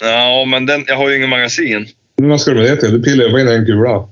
[0.00, 1.88] Ja, men den, jag har ju ingen magasin.
[2.28, 2.92] Vad ska du med det till?
[2.92, 4.08] Du pillar ju in en kula.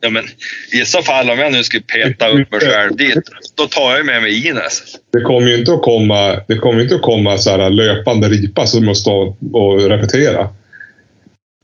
[0.00, 0.24] Ja, men
[0.72, 4.06] i så fall om jag nu skulle peta upp mig själv dit, då tar jag
[4.06, 4.82] med mig Ines.
[5.12, 8.66] Det kommer ju inte att komma, det kommer inte att komma så här löpande ripa
[8.66, 10.48] som måste stå och repetera.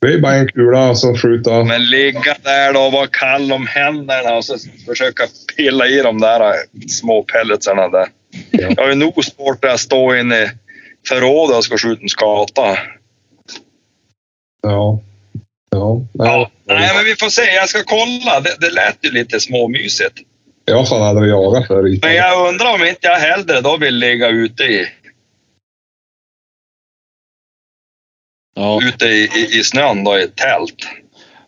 [0.00, 1.64] Det är bara en kula som skjuter.
[1.64, 4.56] Men ligga där då och vara kall om händerna och så
[4.86, 6.54] försöka pilla i de där
[6.88, 8.06] små pelletsarna där.
[8.50, 8.72] Ja.
[8.76, 10.50] Jag har ju nog svårt att stå inne
[11.08, 12.78] förrådet och ska skjuta en skata.
[14.62, 15.00] Ja.
[16.12, 16.24] Ja.
[16.24, 16.50] Ja.
[16.74, 17.42] Nej, men vi får se.
[17.42, 18.40] Jag ska kolla.
[18.40, 20.14] Det, det lät ju lite småmysigt.
[20.64, 21.98] Jag har fan aldrig jagat förut.
[22.02, 24.86] Men jag undrar om inte jag hellre då vill ligga ute i,
[28.56, 30.74] Ja, ute i, i, i snön då, i ett tält.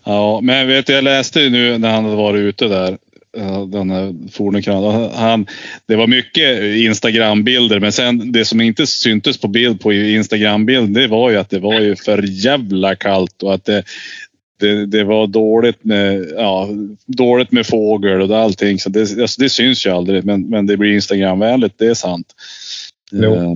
[0.04, 2.98] ja, men vet du, jag läste ju nu när han hade varit ute där.
[3.38, 5.14] eh, Den här Fornekrans.
[5.16, 5.46] Han,
[5.88, 11.06] det var mycket Instagram-bilder, men sen det som inte syntes på bild på Instagram-bild, det
[11.06, 13.82] var ju att det var ju för jävla kallt och att det,
[14.60, 16.68] det, det var dåligt med, ja,
[17.06, 18.78] dåligt med fågel och allting.
[18.78, 22.26] Så det, alltså det syns ju aldrig, men, men det blir Instagram-vänligt, det är sant.
[23.12, 23.34] Jo.
[23.34, 23.54] Eh,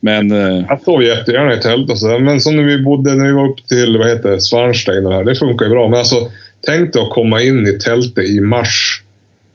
[0.00, 2.18] Men eh, Jag sov jättegärna i tält och sådär.
[2.18, 5.12] Men som när vi bodde, när vi var upp till, vad heter det, Svarnstein och
[5.12, 5.24] det här.
[5.24, 5.88] Det funkar ju bra.
[5.88, 6.30] Men alltså,
[6.66, 9.02] tänk dig att komma in i tältet i mars.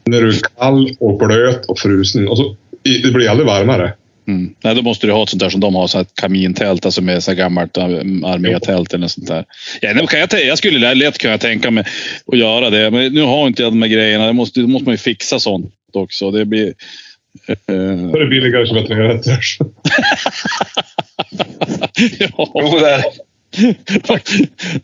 [0.05, 2.28] När du är kall och blöt och frusen.
[2.28, 2.55] Och så,
[3.03, 3.93] det blir aldrig varmare.
[4.28, 4.55] Mm.
[4.63, 7.01] Nej, då måste du ha ett sånt där som de har, så här kamintält, alltså
[7.01, 9.45] med så här gammalt äh, armétält eller sånt där.
[9.82, 11.84] Ja, nu kan jag, jag skulle lätt kunna tänka mig
[12.32, 14.26] att göra det, men nu har inte jag de här grejerna.
[14.28, 16.32] Det måste, då måste man ju fixa sånt också.
[16.32, 16.67] Det blir...
[17.47, 19.57] eh, Då är det billigare att köpa tre rätters.
[22.19, 23.03] ja, Jo, där.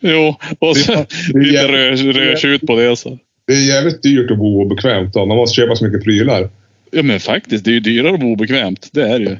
[0.00, 2.96] jo, och så Det- det är lite rödtjut på det.
[2.96, 3.18] Så.
[3.46, 5.26] Det är jävligt dyrt att bo obekvämt då.
[5.26, 6.48] Man måste köpa så mycket prylar.
[6.94, 8.88] Ja, men faktiskt, det är ju dyrare bo obekvämt.
[8.92, 9.36] Det är det ju.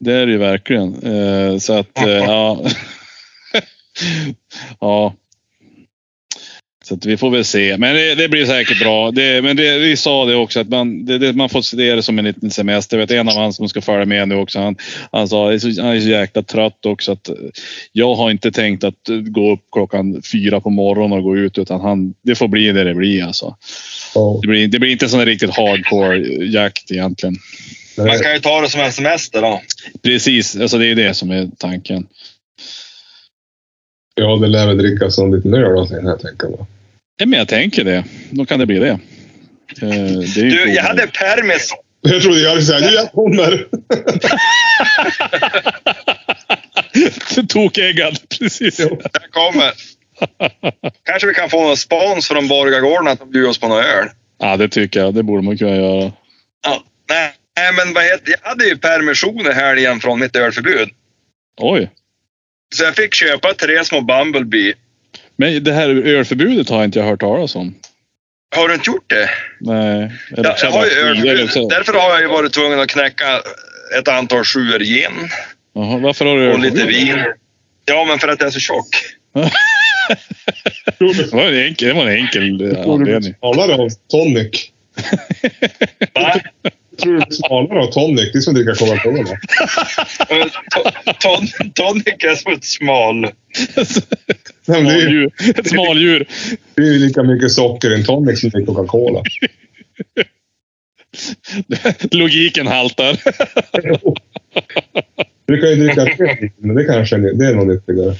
[0.00, 1.02] Det är det ju verkligen.
[1.02, 2.64] Eh, så att, eh, ja.
[4.80, 5.14] ja.
[6.84, 7.76] Så att vi får väl se.
[7.78, 9.10] Men det, det blir säkert bra.
[9.10, 12.24] Det, men det, vi sa det också att man, man får se det som en
[12.24, 12.96] liten semester.
[12.96, 14.58] Jag vet en av hans som ska följa med nu också.
[14.58, 14.76] Han,
[15.12, 17.12] han sa han är så jäkla trött också.
[17.12, 17.30] Att
[17.92, 21.80] jag har inte tänkt att gå upp klockan fyra på morgonen och gå ut utan
[21.80, 23.56] han, det får bli det det blir alltså.
[24.42, 27.36] Det blir, det blir inte en sån riktigt hardcore jakt egentligen.
[27.96, 29.62] Man kan ju ta det som en semester då.
[30.02, 32.06] Precis, alltså det är det som är tanken.
[34.14, 36.58] Ja, det lär väl drickas någon liten öl då, kan jag tänka mig.
[37.18, 38.04] Ja, men jag tänker det.
[38.30, 38.88] Då kan det bli det.
[38.88, 38.98] Eh,
[39.80, 41.70] det är Du, jag hade permis.
[42.00, 43.66] Jag trodde jag hade sagt nu jag kommer.
[47.48, 48.80] Tokäggad, precis.
[48.80, 49.00] Jo.
[49.12, 49.72] Jag kommer.
[51.04, 54.08] Kanske vi kan få någon spons från Borgagården att de bjuder oss på någon öl.
[54.38, 55.14] Ja, det tycker jag.
[55.14, 56.12] Det borde man kunna göra.
[56.64, 56.82] Ja.
[57.08, 60.88] Nej, nej, men vad heter Jag hade ju permission i helgen från mitt ölförbud.
[61.60, 61.90] Oj.
[62.74, 64.74] Så jag fick köpa tre små Bumblebee.
[65.36, 67.74] Men det här ölförbudet har inte jag hört talas om.
[68.56, 69.30] Har du inte gjort det?
[69.60, 70.12] Nej.
[70.30, 71.68] Jag, jag har ju ölförbud.
[71.68, 73.42] Därför har jag ju varit tvungen att knäcka
[73.98, 75.28] ett antal sjuor gin
[75.74, 77.06] Jaha, varför har du och lite ölförbud?
[77.06, 77.24] vin.
[77.84, 78.88] Ja, men för att jag är så tjock.
[80.98, 83.34] Det var en enkel, det var en enkel eh, anledning.
[83.34, 84.70] smalare av tonic?
[86.14, 86.40] Va?
[87.02, 88.32] Tror du blir smalare av tonic?
[88.32, 89.30] Det är som att dricka Coca-Cola.
[90.30, 93.20] Eh, to- ton- Tonic är som ett smal.
[93.74, 95.30] Det Smådjur.
[95.58, 96.26] Ett smaldjur.
[96.74, 99.22] det är ju lika mycket socker i en tonic som i Coca-Cola.
[102.10, 103.16] Logiken haltar.
[105.48, 108.14] Du kan ju dricka te, men det kanske är, det är nog nyttigare.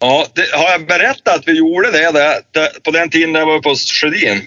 [0.00, 3.46] Ja, det, har jag berättat att vi gjorde det, det, det på den tiden jag
[3.46, 4.42] var på Sjödin?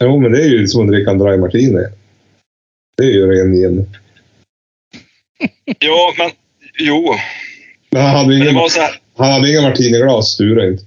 [0.00, 1.86] Jo, men det är ju som att dricka en dry martini.
[2.96, 3.96] Det är ju ren gin.
[5.80, 6.30] Jo, men
[6.78, 7.14] jo.
[7.90, 8.34] Men han hade
[8.80, 9.00] här.
[9.16, 10.84] han hade inga martiniglas, Sture inte.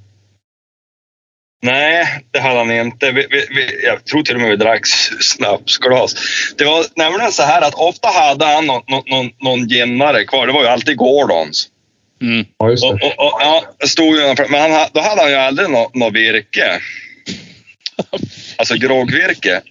[1.61, 3.11] Nej, det hade han inte.
[3.11, 4.87] Vi, vi, vi, jag tror till och med vi drack
[5.21, 6.15] snapsglas.
[6.57, 10.47] Det var nämligen så här att ofta hade han någon, någon, någon, någon kvar.
[10.47, 11.69] Det var ju alltid Gordons.
[12.25, 12.45] Mm.
[12.57, 13.05] Ja, just Och, det.
[13.05, 15.95] och, och, ja, det stod ju, men han, ha- då hade han ju aldrig något
[15.95, 16.79] nå virke.
[18.57, 19.61] Alltså groggvirke.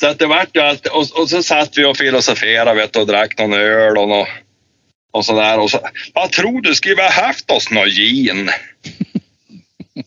[0.00, 3.06] Så att det vart ju alltid, och, och så satt vi och filosoferade vet, och
[3.06, 4.26] drack någon öl och, nå,
[5.12, 5.58] och sådär.
[5.58, 5.80] Och så,
[6.14, 8.50] vad tror du, skulle vi ha haft oss någon gin?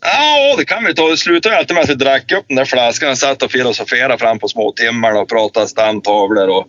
[0.02, 1.10] Ja, det kan vi ta.
[1.10, 3.52] Det slutade ju alltid med att vi drack upp den där flaskan och satt och
[3.52, 6.68] filosoferade fram på små timmarna och pratade stamtavlor och,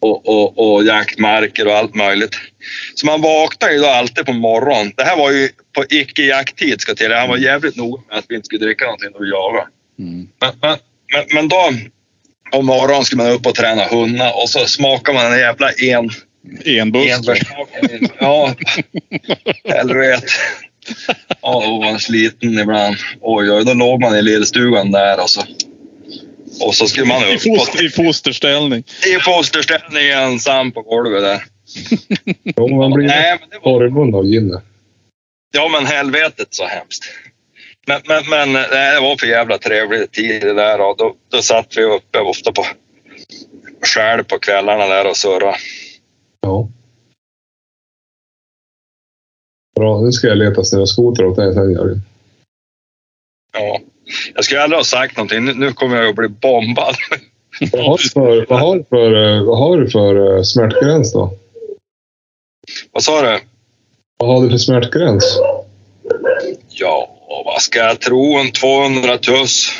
[0.00, 2.36] och, och, och jaktmarker och allt möjligt.
[2.94, 4.92] Så man vaknar ju då alltid på morgonen.
[4.96, 7.12] Det här var ju på icke-jakttid ska jag till.
[7.12, 9.66] Han var jävligt noga med att vi inte skulle dricka någonting när vi jagade.
[9.98, 10.28] Mm.
[10.40, 10.78] Men, men,
[11.12, 11.70] men, men då
[12.52, 16.10] på morgonen skulle man upp och träna hundar och så smakar man en jävla en,
[16.64, 17.10] Enbust.
[17.10, 18.08] enbärssmaken.
[18.18, 18.54] Ja,
[19.64, 20.26] helvete.
[21.42, 22.96] Ja, och var sliten ibland.
[23.20, 25.42] Oj, oj, då låg man i lillstugan där och så,
[26.60, 28.84] och så skulle man I, upp foster, I fosterställning.
[29.16, 31.44] i fosterställning ensam på golvet där.
[32.56, 34.60] Jo, men man blir Nej, men det var torrmun av gin.
[35.52, 37.04] Ja, men helvetet så hemskt.
[37.86, 41.42] Men, men, men nej, det var för jävla trevlig tid det där och då, då
[41.42, 42.66] satt vi uppe ofta på
[43.82, 45.56] själv på kvällarna där och surrade.
[46.40, 46.68] Ja.
[49.76, 52.02] Bra, nu ska jag leta snöskoter åt dig sen Jörgen.
[54.10, 54.32] Ja.
[54.34, 55.44] Jag skulle aldrig ha sagt någonting.
[55.44, 56.94] Nu, kommer jag att bli bombad.
[57.72, 61.12] Vad har du för, vad har du för, eh, vad har du för eh, smärtgräns
[61.12, 61.32] då?
[62.92, 63.38] Vad sa du?
[64.18, 65.38] Vad har du för smärtgräns?
[66.68, 67.10] Ja,
[67.44, 68.38] vad ska jag tro?
[68.38, 69.70] En 200 tuss?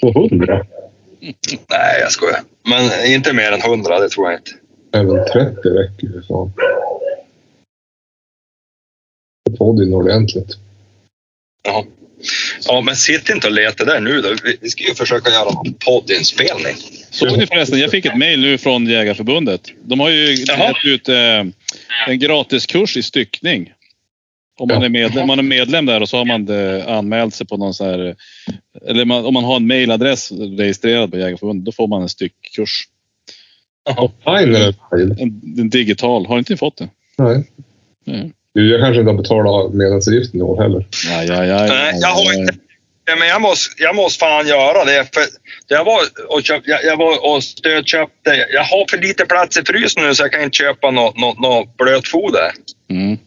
[0.00, 0.66] 200?
[1.70, 2.40] Nej, jag skojar.
[2.68, 4.50] Men inte mer än 100, det tror jag inte.
[4.92, 6.52] Även 30 räcker ju fan.
[9.50, 10.56] Då får du ordentligt.
[11.62, 11.84] Ja.
[12.66, 14.28] Ja, men sitt inte och leta där nu då.
[14.60, 16.76] Vi- ska ju försöka göra en poddinspelning.
[17.10, 19.60] Såg ni förresten, jag fick ett mejl nu från Jägarförbundet.
[19.84, 20.66] De har ju Jaha.
[20.68, 21.44] gett ut eh,
[22.08, 23.72] en gratiskurs i styckning.
[24.58, 27.46] Om man är medlem, man är medlem där och så har man eh, anmält sig
[27.46, 28.16] på någon så här...
[28.86, 32.88] Eller man, om man har en mailadress registrerad på Jägarförbundet, då får man en styckkurs.
[34.92, 35.10] Mail?
[35.18, 36.26] En, en digital.
[36.26, 36.88] Har inte ni fått det?
[37.18, 37.44] Nej.
[38.04, 38.32] Nej.
[38.54, 40.86] Du, Jag kanske inte har betalat medlemsavgiften i år heller.
[41.04, 42.54] Ja, ja, ja, Nej, jag har inte.
[43.06, 45.14] Ja, men jag måste, jag måste fan göra det.
[45.14, 45.22] För
[45.68, 48.46] jag var och, köp, jag, jag var och stödköpte.
[48.52, 51.34] Jag har för lite plats i frysen nu så jag kan inte köpa något nå,
[51.38, 52.50] nå blötfoder.
[52.90, 53.18] Mm.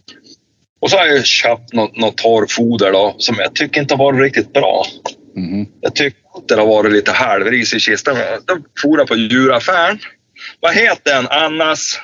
[0.79, 4.21] Och så har jag köpt något, något torrfoder då, som jag tycker inte har varit
[4.21, 4.85] riktigt bra.
[5.35, 5.65] Mhm.
[5.81, 8.15] Jag tycker att det har varit lite halvris i kistan.
[8.45, 9.99] Då for jag på djuraffären.
[10.59, 11.27] Vad heter den?
[11.27, 11.99] Annas?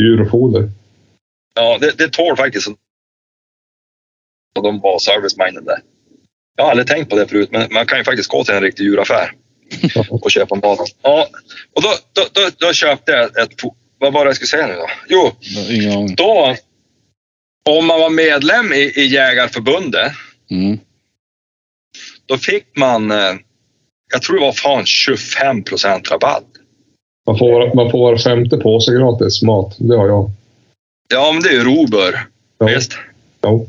[0.00, 0.70] Djur och foder.
[1.60, 2.68] Ja, det, det tål faktiskt.
[4.56, 5.68] Och de var service-minded.
[6.56, 8.62] Jag har aldrig tänkt på det förut, men man kan ju faktiskt gå till en
[8.62, 9.32] riktig djuraffär
[10.10, 10.78] och köpa mat.
[11.02, 11.28] Ja,
[11.74, 13.50] och då, då, då, då köpte jag ett...
[13.98, 14.86] Vad var det jag skulle säga nu då?
[15.08, 15.32] Jo,
[16.16, 16.56] då...
[17.68, 20.12] Om man var medlem i, i Jägarförbundet,
[20.50, 20.78] Mm.
[22.26, 23.10] då fick man...
[23.10, 23.34] eh,
[24.12, 26.44] Jag tror det var fan 25 procent rabatt.
[27.26, 29.76] Man får, man får var femte påse gratis mat.
[29.78, 30.30] Det har jag.
[31.08, 32.26] Ja, men det är ju Robur.
[32.58, 32.66] Ja.
[32.66, 32.98] Visst?
[33.40, 33.66] Ja.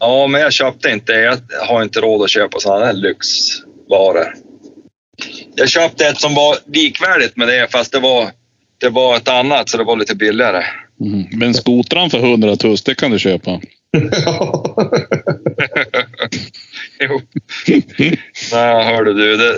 [0.00, 1.12] Ja, men jag köpte inte.
[1.12, 4.34] Jag har inte råd att köpa sådana här lyxvaror.
[5.54, 8.30] Jag köpte ett som var likvärdigt med det, fast det var,
[8.78, 10.64] det var ett annat, så det var lite billigare.
[11.00, 11.26] Mm.
[11.32, 13.60] Men skotran för 100 tuss, det kan du köpa.
[17.00, 17.20] Jo.
[18.52, 19.36] Nej, hörde du.
[19.36, 19.52] Det,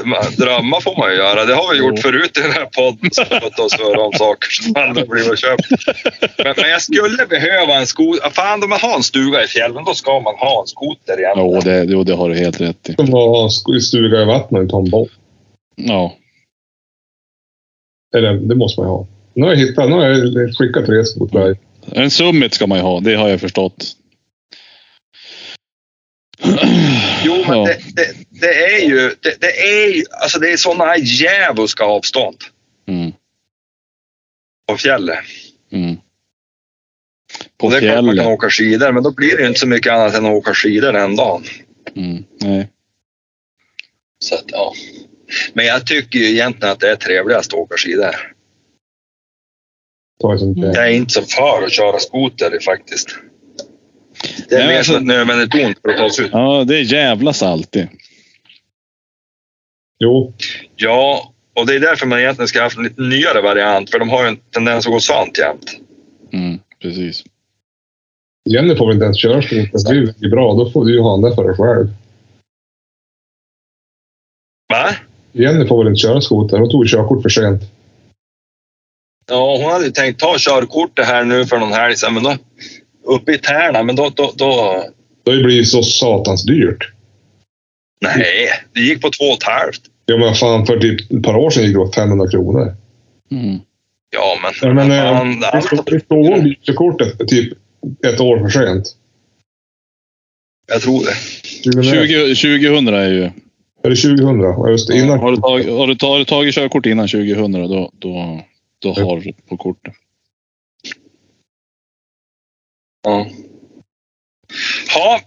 [0.45, 1.45] drömmar får man ju göra.
[1.45, 2.03] Det har vi gjort Jo.
[2.03, 3.11] förut i den här podden.
[3.13, 5.69] Spött oss för om saker som aldrig blivit köpt.
[6.39, 8.31] Men, men jag skulle behöva en skoter.
[8.31, 11.35] Fan, om man har en stuga i fjällen, då ska man ha en skoter igen.
[11.37, 12.95] Jo, det, jo, det har du helt rätt i.
[12.95, 15.09] Som har sk- stuga i vattnet och inte ha en båt.
[15.77, 16.15] Ja.
[18.17, 19.07] Eller det måste man ju ha.
[19.35, 21.57] Nu har jag hittat, nu har jag skickat tre skotrar.
[21.93, 23.85] En summit ska man ju ha, det har jag förstått.
[27.25, 29.15] Jo, men det, det, det är ju...
[29.21, 30.05] Det, det är ju...
[30.23, 32.37] Alltså det är sådana här djävulska avstånd
[32.87, 33.13] Mm.
[34.69, 35.19] på fjället.
[35.73, 35.97] Mm.
[37.59, 38.27] På Och det är klart man kan fjället.
[38.39, 40.93] åka skidor, men då blir det ju inte så mycket annat än att åka skidor
[40.93, 41.45] den dagen.
[41.97, 42.25] Mm.
[42.41, 42.69] Nej.
[44.19, 44.75] Så att, ja.
[45.53, 48.35] Men jag tycker ju egentligen att det är trevligast att åka skidor.
[50.55, 53.09] Jag är inte så för att köra skoter faktiskt.
[54.49, 56.31] Det är Nej, mer alltså- som ett nödvändigt ont för att ta sig ut.
[56.33, 57.89] Ja, det jävlas alltid.
[59.99, 60.33] Jo,
[60.77, 63.99] Ja, och det är därför man egentligen ska ha haft en lite nyare variant, för
[63.99, 65.79] de har ju en tendens att gå svant jämt.
[66.33, 66.59] Mm.
[66.81, 67.25] Precis.
[68.51, 70.15] Jenny får väl inte ens köra skoter.
[70.21, 71.89] Det är bra, då får du ju ha den där för dig själv.
[74.69, 74.97] Va?
[75.33, 76.59] Jenny får väl inte köra skoter.
[76.59, 77.63] Hon tog körkort för sent.
[79.31, 82.37] Ja, hon hade ju tänkt ta körkortet här nu för någon helg sedan, men då
[83.05, 84.85] uppe i Tärna, men då, då, då...
[85.25, 86.91] Det har ju blivit så satans dyrt.
[88.01, 89.81] Nej, det gick på två och ett halvt.
[90.07, 92.75] Ja men fan, för typ ett par år sedan gick det åt 500 kronor.
[93.31, 93.59] Mm.
[94.11, 94.53] Ja, men...
[94.69, 97.53] Ja, men eh, fan, stod- vi stod hon körkortet typ
[98.07, 98.97] ett år för sent.
[100.67, 102.35] jag tror det.
[102.35, 103.31] 20, 2000 är ju...
[103.85, 104.41] Eller 2000.
[104.41, 104.99] Ja, just det.
[104.99, 105.19] Innan.
[105.19, 108.41] Har du tagit, har du tagit, har du tagit körkort innan 2000 då, då,
[108.79, 109.95] då har du på kortet.
[113.05, 113.27] Ja.
[114.95, 115.21] Ha,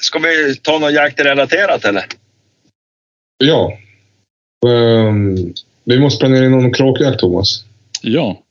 [0.00, 2.04] ska vi ta något jaktrelaterat eller?
[3.38, 3.78] Ja.
[4.66, 5.54] Ehm,
[5.84, 7.64] vi måste planera in någon kråkjakt, Thomas.
[8.02, 8.42] Ja.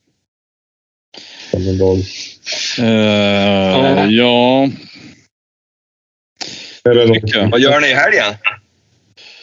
[1.80, 1.98] Dag.
[2.80, 4.70] Eh, ja.
[6.90, 8.34] Eller Vad gör ni i helgen?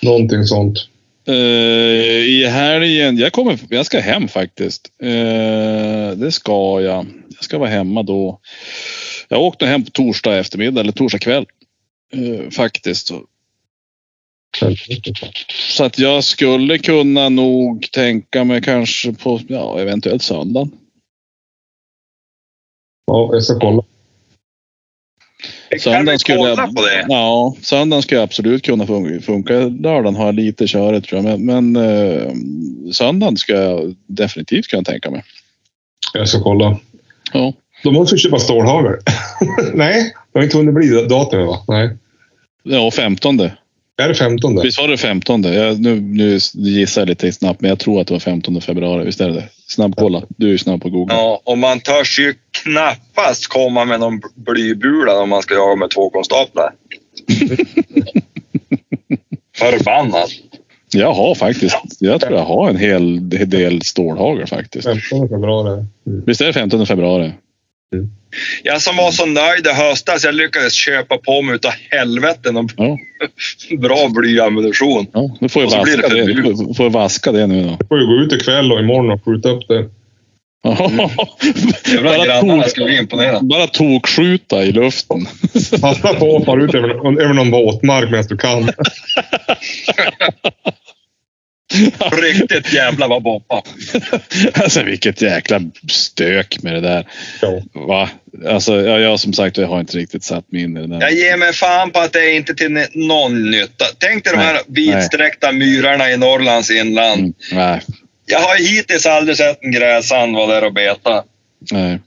[0.03, 0.78] någonting sånt.
[1.28, 4.91] Eh, I helgen, jag, kommer, jag ska hem faktiskt.
[5.03, 7.07] Eh, det ska jag.
[7.37, 8.41] Jag ska vara hemma då.
[9.35, 11.47] Jag åkte hem på torsdag eftermiddag eller torsdag kväll.
[12.12, 13.07] Eh, faktiskt.
[13.07, 13.26] Så-
[15.85, 20.68] att jag skulle kunna nog tänka mig kanske på, ja eventuellt söndag.
[23.07, 23.82] Ja, jag ska kolla.
[25.80, 27.05] Söndagen skulle, det?
[27.09, 28.87] Ja, söndagen skulle absolut kunna
[29.20, 29.55] funka.
[29.59, 32.32] Lördagen har jag lite körigt tror jag, men, men eh,
[32.93, 35.24] söndagen ska jag definitivt kunna tänka mig.
[36.12, 36.78] Jag ska kolla.
[37.32, 37.53] Ja.
[37.85, 38.93] Då måste vi köpa stålhagel.
[39.74, 41.64] Nej, det har inte hunnit bli datumet va?
[41.68, 41.97] Nej.
[42.62, 43.41] Ja, 15.
[43.97, 44.61] Är det 15?
[44.62, 45.43] Visst var det 15?
[45.43, 49.05] Jag, nu, nu gissar jag lite snabbt, men jag tror att det var 15 februari.
[49.05, 49.49] Visst är det det?
[49.66, 50.22] Snabbkolla.
[50.28, 51.14] Du är ju snabb på Google.
[51.14, 55.91] Ja, och man törs ju knappast komma med någon blybula om man ska jaga med
[55.91, 56.74] två konstaplar.
[59.57, 60.30] Förbannat.
[60.93, 64.85] Jag har faktiskt, jag tror jag har en hel del stålhagel faktiskt.
[64.85, 65.85] 15 februari.
[66.07, 66.22] Mm.
[66.26, 67.32] Visst är det 15 februari?
[68.62, 72.68] Jag som var så nöjd i höstas, jag lyckades köpa på mig utav helvete någon
[72.76, 72.99] Ja.
[73.78, 75.07] bra blyammunition.
[75.12, 75.37] ja.
[75.41, 76.76] Nu får jag blir det vaska det, förbud.
[76.76, 77.76] får- jag vaska det nu då.
[77.80, 79.89] Jag får ju gå ut ikväll och imorgon och skjuta upp det.
[81.93, 83.39] Jävlar, bara, grannarna tok, ska bli imponerade.
[83.47, 85.26] bara tokskjuta i luften.
[85.80, 86.89] Passa på att fara ut över,
[87.22, 88.62] över någon våtmark medan du kan.
[92.22, 93.62] Riktigt jävla vad boppa.
[94.55, 95.61] Alltså vilket jäkla
[95.91, 97.07] stök med det där.
[97.43, 97.62] Ja.
[97.72, 98.09] Va?
[98.49, 101.01] Alltså, jag, jag som sagt jag har inte riktigt satt mig in i det där.
[101.01, 103.85] Jag ger mig fan på att det är inte till någon nytta.
[103.99, 107.20] Tänk dig de här Nej, vidsträckta myrarna i Norrlands inland.
[107.20, 107.81] Mm, nej,
[108.27, 111.25] Jag har hittills aldrig sett en gräsand vara där och beta.
[111.72, 111.99] nej.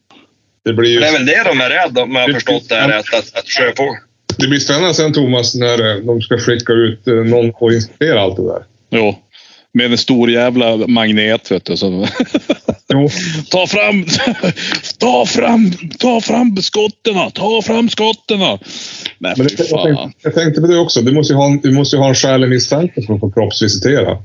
[0.65, 2.76] Det blir ju Det är väl det de är rädda om jag har förstått det
[2.76, 3.13] här rätt.
[3.13, 4.01] Att, att sjöfågel...
[4.38, 8.22] det blir spännande sen Thomas när eh, de ska skicka ut eh, någon och inspektera
[8.22, 8.63] allt det där.
[8.89, 9.15] Jo.
[9.78, 11.75] Med en stor jävla magnet vet du.
[12.93, 13.09] Jo,
[13.51, 14.05] ta fram,
[14.99, 18.39] ta fram, ta fram skotten, ta fram skotten.
[18.39, 18.57] Men
[19.38, 21.01] men det, jag, tänkte, jag tänkte på det också.
[21.01, 24.17] Du måste ju ha en, du måste ha en skälig misstanke för att få kroppsvisitera.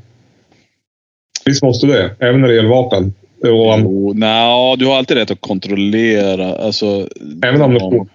[1.44, 2.16] Visst måste du det?
[2.20, 3.14] Även när det gäller vapen.
[3.42, 3.48] Och,
[3.80, 6.54] Jo, nja, du har alltid rätt att kontrollera.
[6.56, 7.08] Alltså,
[7.44, 8.08] Även om får-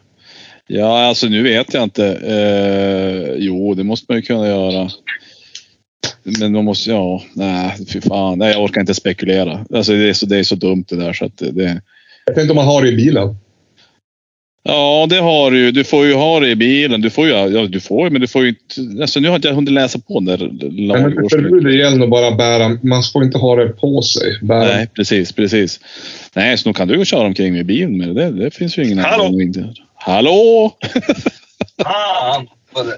[0.68, 2.06] Ja, alltså nu vet jag inte.
[2.08, 4.90] Eh, jo, det måste man ju kunna göra.
[6.40, 8.40] Men man måste, ja, nej, fy fan.
[8.40, 9.66] Nej, jag orkar inte spekulera.
[9.74, 11.82] Alltså det är så, det är så dumt det där så att det, det
[12.26, 13.38] jag tänkte om man har det i bilen.
[14.64, 15.72] Ja, det har du ju.
[15.72, 17.02] Du får ju ha det i bilen.
[17.02, 19.02] Du får ju, ja, du får ju, men du får ju inte...
[19.02, 20.38] Alltså nu har inte jag hunnit läsa på den där
[20.72, 21.30] Men lagen.
[21.30, 22.78] förbudet gäller nog bara bära.
[22.84, 24.40] Man får inte ha det på sig.
[24.42, 24.64] Bära.
[24.76, 25.80] Nej, precis, precis.
[26.36, 28.32] Nej, så nog kan du ju köra omkring med bilen med det.
[28.32, 29.24] Det finns ju ingen Hallå?
[29.24, 29.74] anledning till.
[29.96, 30.78] Hallå!
[31.84, 32.48] Fan!
[32.74, 32.98] vad det-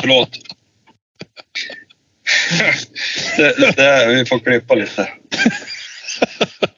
[0.00, 0.28] Förlåt.
[3.36, 5.08] Det, det, vi får klippa lite.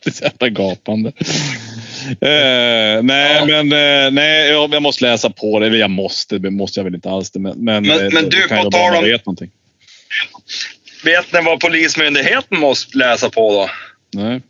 [0.05, 1.13] Det är så jävla gapande.
[2.21, 3.63] Eh, nej, Ja.
[3.63, 5.67] men eh, nej, jag, jag måste läsa på det.
[5.67, 7.39] Eller jag måste, det måste jag väl inte alls det.
[7.41, 9.51] Men, men, Men- eh, men du, på tal om- vet någonting.
[11.05, 13.71] Vet ni vad Polismyndigheten måste läsa på då?
[14.23, 14.43] Nej.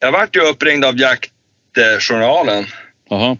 [0.00, 2.66] Jag vart ju uppringd av jaktjournalen.
[3.10, 3.36] Jaha.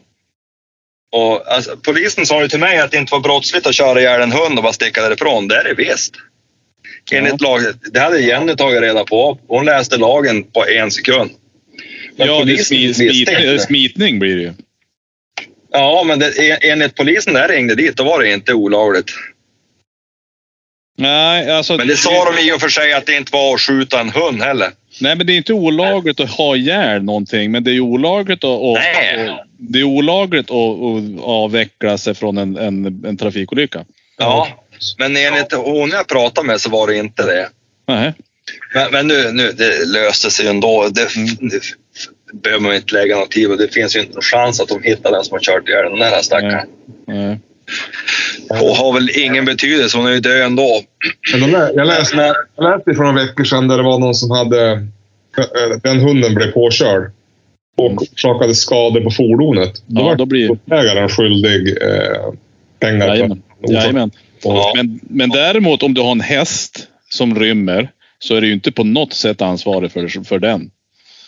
[1.12, 4.20] Och, alltså, polisen sa ju till mig att det inte var brottsligt att köra ihjäl
[4.22, 5.48] en hund och bara sticka därifrån.
[5.48, 6.14] Det är det visst.
[7.12, 7.60] Enligt lag,
[7.92, 9.38] det hade Jenny tagit reda på.
[9.48, 11.30] Hon läste lagen på en sekund.
[12.16, 13.58] Men Ja, det är smi, inte.
[13.66, 14.52] smitning blir det ju.
[15.72, 19.10] Ja, men det, en- enligt polisen där ringde dit, då var det inte olagligt.
[20.98, 21.76] Nej, alltså.
[21.76, 24.10] Men det sa de i och för sig att det inte var att skjuta en
[24.10, 24.70] hund heller.
[25.00, 28.60] Nej, men det är inte olagligt att ha ihjäl någonting, men det är olagligt att,
[28.60, 29.28] Nej.
[29.28, 33.84] att det är olagligt att, att avveckla sig från en, en, en trafikolycka.
[34.18, 34.61] Ja,
[34.98, 37.48] men enligt hon jag pratade med så var det inte det.
[37.88, 38.14] Nej.
[38.74, 40.88] Men, men nu, nu, det löste sig ändå.
[40.90, 41.28] Det, Mm.
[41.40, 41.60] det
[42.42, 44.82] behöver man inte lägga något tid och det finns ju inte någon chans att de
[44.82, 46.68] hittar den som har kört ihjäl den där stackaren.
[47.06, 47.38] Nej.
[48.50, 50.80] Och har väl ingen betydelse, hon är ju död ändå.
[51.74, 54.86] Jag, läste, jag läste för några veckor sedan där det var någon som hade...
[55.82, 57.10] Den hunden blev påkörd
[57.76, 59.82] och orsakade skador på fordonet.
[59.86, 62.32] Då Ja, var då blir- ägaren skyldig eh,
[62.78, 63.00] pengar.
[63.06, 63.42] för- Jajamän.
[63.68, 64.10] Jajamän.
[64.42, 64.72] Ja.
[64.76, 68.72] Men, men däremot om du har en häst som rymmer så är du ju inte
[68.72, 70.70] på något sätt ansvarig för, för den.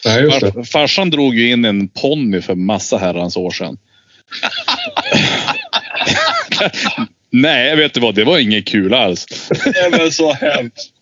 [0.05, 0.53] Nej, just det.
[0.53, 3.79] Far, farsan drog ju in en ponny för massa herrans år sedan.
[7.31, 8.15] Nej, vet du vad?
[8.15, 9.27] Det var inget kul alls.
[9.65, 10.94] det är väl så hemskt.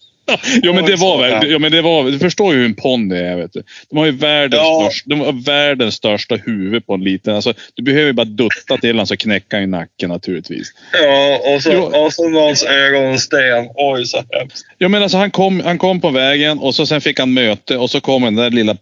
[0.62, 1.38] Jo men det var Ja.
[1.40, 3.36] väl, ja, men det var, du förstår ju hur en ponny är.
[3.36, 3.62] Vet du.
[3.90, 4.80] De har ju världens, Ja.
[4.90, 7.34] största, de har världens största huvud på en liten.
[7.34, 10.68] Alltså, du behöver ju bara dutta till honom så knäcker han i nacken naturligtvis.
[11.02, 11.82] Ja, och så, Jo.
[11.82, 13.68] och så någons ögonsten.
[13.74, 14.66] Oj, så hemskt.
[14.78, 17.76] Ja, men alltså, han, kom, han kom på vägen och så sen fick han möte
[17.76, 18.76] och så kom den där lilla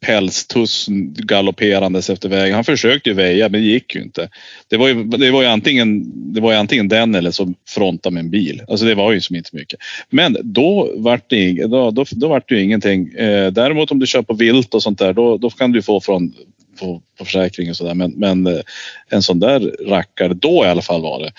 [0.00, 0.86] pälstuss
[1.16, 2.54] galopperandes efter vägen.
[2.54, 4.28] Han försökte ju väja men det gick ju inte.
[4.68, 8.10] Det var ju, det var ju, antingen, det var ju antingen den eller så fronta
[8.10, 8.62] med en bil.
[8.68, 9.80] Alltså det var ju som inte mycket.
[10.10, 13.12] Men då vart det, då, då, då vart det ju ingenting.
[13.12, 16.00] Eh, däremot om du kör på vilt och sånt där då, då kan du få
[16.00, 16.34] från
[16.80, 17.94] på, på försäkring och sådär.
[17.94, 18.60] Men, men eh,
[19.08, 21.32] en sån där rackare, då i alla fall var det.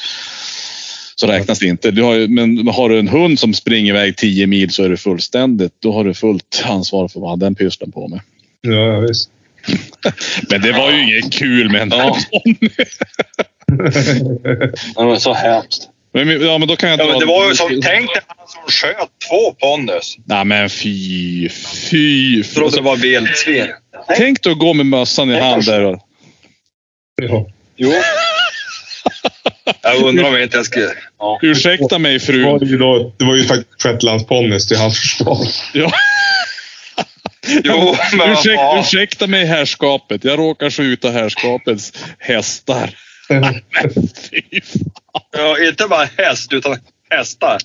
[1.15, 1.91] Så räknas det inte.
[1.91, 4.97] Du har, men har du en hund som springer iväg 10 mil så är det
[4.97, 5.73] fullständigt.
[5.79, 8.19] Då har du fullt ansvar för vad den pysslar på med.
[8.61, 9.29] Ja, visst.
[10.49, 12.17] Men det var ju inget kul med en Ja.
[12.31, 12.69] Ponny.
[14.95, 15.89] Det var så hemskt.
[16.13, 18.21] Men, ja, men då kan jag Ja, dra- men det var ju som, tänk dig
[18.27, 20.17] han som sköt två ponnys.
[20.25, 22.43] Nej men fy, fy.
[22.43, 22.43] fy.
[22.43, 23.67] Trodde det var vildsvin.
[24.17, 25.81] Tänk dig att gå med mössan i hand där.
[25.83, 25.99] och-
[27.21, 27.47] Ja.
[27.77, 27.93] Jo.
[29.81, 30.89] Jag undrar om jag inte jag skulle...
[31.19, 31.39] Ja.
[31.41, 32.43] Ursäkta mig Det, fru.
[32.45, 35.37] var ju då, det var ju faktiskt shetlandsponnys till hans försvar.
[35.73, 35.91] Ja.
[37.63, 40.23] Jo, men Ursäk, ursäkta mig herrskapet.
[40.23, 42.89] Jag råkar skjuta herrskapets hästar.
[44.31, 45.21] Fy fan.
[45.31, 46.77] Ja, inte bara häst, utan
[47.09, 47.57] hästar.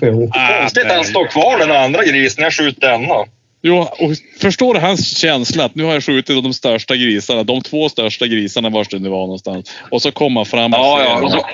[0.00, 0.30] Jo.
[0.60, 2.44] Konstigt att han står kvar den andra grisen.
[2.44, 3.14] Jag skjuter denna.
[3.62, 4.10] Jo, och
[4.40, 8.26] förstår du hans känsla att nu har jag skjutit de största grisarna, de två största
[8.26, 9.72] grisarna vars det nu var någonstans.
[9.90, 11.22] Och så kommer han fram och Ja, ja.
[11.22, 11.46] Och så,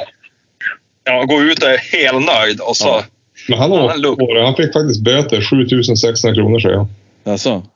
[1.05, 2.89] ja, gå ut och är helnöjd och så...
[2.89, 3.05] Ja.
[3.49, 4.13] Men han, Han har lugg.
[4.13, 4.45] åkt på det.
[4.45, 5.43] han fick faktiskt böter.
[5.43, 6.87] 7600 kronor säger jag.
[7.27, 7.67] Alltså.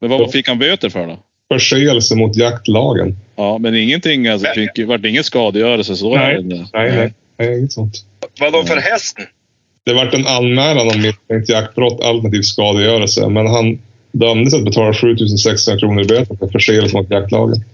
[0.00, 1.18] Men vad fick han böter för då?
[1.52, 3.16] Förseelse mot jaktlagen.
[3.36, 6.42] Ja, men ingenting, alltså, fick, vart det ingen skadegörelse så Nej.
[6.42, 7.12] Nej, nej.
[7.36, 8.04] nej inget sånt.
[8.40, 9.26] Vadå för hästen?
[9.84, 13.28] Det vart en anmälan om misstänkt jaktbrott alternativt skadegörelse.
[13.28, 13.78] Men han
[14.12, 17.64] dömdes att betala 7600 kronor i böter för förseelse mot jaktlagen.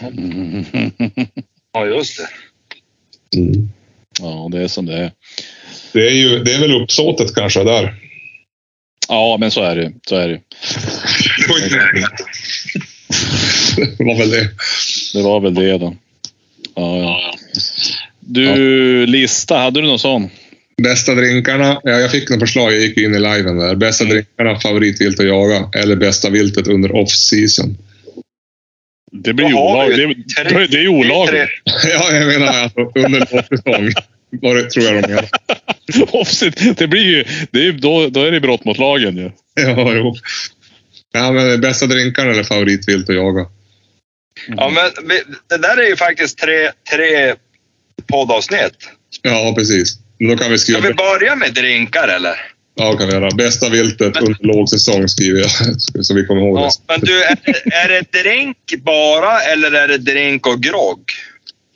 [1.74, 3.38] Ja, just det.
[3.38, 3.68] Mm.
[4.20, 5.12] Ja, det är som det är.
[5.92, 7.94] Det, är ju, det är väl uppsåtet kanske där.
[9.08, 9.92] Ja, men så är det.
[10.06, 10.40] Så är det.
[13.98, 14.48] Det var väl det.
[15.14, 15.96] Det var väl det då.
[16.74, 17.34] Ja, ja.
[18.20, 20.30] Du, lista, hade du någon sån?
[20.82, 21.80] Bästa drinkarna.
[21.82, 22.72] Ja, jag fick några förslag.
[22.72, 23.74] Jag gick in i liven där.
[23.74, 25.68] Bästa drinkarna, favoritvilt att jaga.
[25.74, 27.76] Eller bästa viltet under off-season.
[29.12, 30.36] Det blir ju olagligt.
[30.48, 31.50] Det, det är olagligt.
[31.64, 33.92] Ja, jag menar alltså under lovsäsong.
[34.40, 35.28] Var det tror jag de menar.
[36.20, 39.30] Offset, det blir ju, det är, ju- då, då är det brott mot lagen ju.
[39.54, 40.14] Ja, jo.
[41.12, 43.46] Ja, men bästa drinkarna eller favoritvilt att jaga.
[44.48, 44.90] Ja, men
[45.48, 47.34] det där är ju faktiskt tre, tre
[48.06, 48.88] poddavsnitt.
[49.22, 49.98] Ja, precis.
[50.18, 50.88] Men då kan vi Ska skriva...
[50.88, 52.34] vi börja med drinkar eller?
[52.74, 53.30] Ja, kan vi göra.
[53.30, 55.50] Bästa viltet under lågsäsong skriver jag.
[56.04, 56.92] Så vi kommer ihåg Ja, det.
[56.92, 61.00] men du, är, det- är det drink bara eller är det drink och grogg?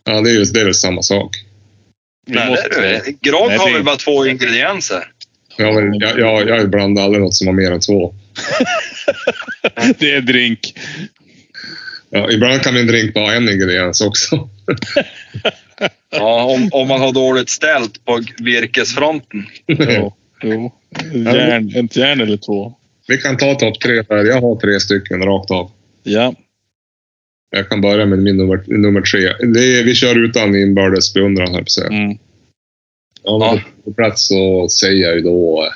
[0.05, 1.37] Ja, det är, ju, det är väl samma sak.
[2.27, 3.31] Vi Nej, måste, det är det.
[3.49, 5.05] Nej, har väl bara två ingredienser?
[5.57, 8.15] Ja, men jag, jag, jag blandar aldrig något som har mer än två.
[9.99, 10.79] det är drink.
[12.11, 14.49] Ja, ibland kan en drink bara ha en ingrediens också.
[16.11, 19.47] Ja, om, om man har dåligt ställt på virkesfronten.
[19.67, 20.73] Jo, jo.
[21.15, 22.75] Järn, ett järn eller två.
[23.09, 24.25] Vi kan ta topp tre där.
[24.25, 25.71] Jag har tre stycken rakt av.
[26.03, 26.35] Ja.
[27.51, 29.53] Jag kan börja med min nummer, nummer tre.
[29.53, 31.87] Det är, vi kör utan inbördes beundran, att säga.
[31.87, 32.19] Mm.
[33.23, 33.63] Ja, men Ja.
[33.85, 35.73] På plats så säger jag ju då...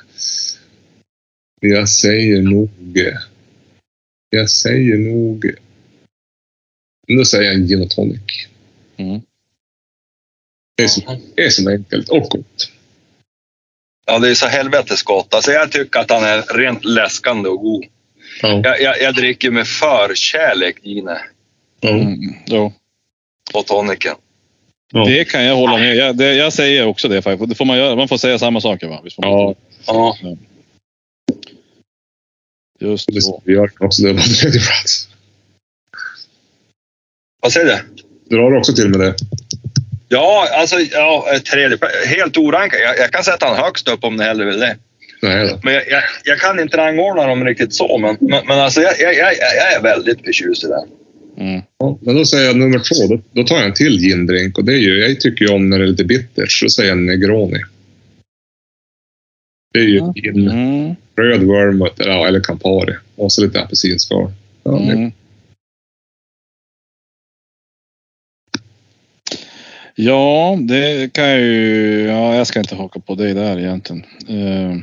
[1.61, 2.71] Jag säger nog...
[4.31, 5.55] Jag säger nog...
[7.09, 8.47] Då säger jag en gin och tonic.
[8.97, 9.21] Mm.
[10.77, 12.73] Det är, så, det är så enkelt och gott.
[14.07, 15.35] Ja, det är så helvetes gott.
[15.35, 17.85] Alltså, jag tycker att han är rent läskande och god.
[18.43, 18.61] Ja.
[18.65, 21.21] Jag, jag, jag dricker med förkärlek gine
[21.83, 22.35] Mm.
[22.47, 22.73] Jo.
[23.55, 24.15] och toniken.
[24.93, 25.05] Ja.
[25.05, 25.97] Det kan jag hålla med.
[25.97, 27.49] Jag, det, jag säger också det faktiskt.
[27.49, 27.97] Det får man, göra.
[27.97, 29.01] man får säga samma saker va?
[29.05, 29.31] Visst får man?
[29.33, 29.55] Ja,
[29.87, 30.17] Ja.
[32.81, 35.09] Just det vi gör också det på tredje plats.
[37.43, 38.37] Vad säger du?
[38.37, 39.15] Drar du också till med det?
[40.09, 42.81] Ja, alltså ja, tredje, helt orankad.
[42.81, 44.77] Jag, jag kan sätta han högst upp om ni hellre vill det.
[45.23, 45.61] Nej då.
[45.63, 47.99] Men jag, jag, jag kan inte rangordna dem riktigt så.
[47.99, 50.89] Men, men, men alltså jag, jag, jag, jag är väldigt förtjust i den.
[51.41, 51.61] Mm.
[51.79, 53.15] Ja, men då säger jag nummer två.
[53.17, 54.59] Då, då tar jag en till gindrink.
[54.59, 56.51] Och det är ju, jag tycker ju om när det är lite bittert.
[56.51, 57.59] Så säger jag en Negroni.
[59.75, 60.95] Det är ju gin, Mm.
[61.17, 62.95] röd vermouth eller, eller Campari.
[63.17, 64.33] Och så lite apelsinskal.
[64.63, 65.13] Ja, det- Mm.
[69.95, 72.01] Ja, det kan jag ju...
[72.07, 74.05] Ja, jag ska inte haka på dig där egentligen.
[74.29, 74.77] Eh.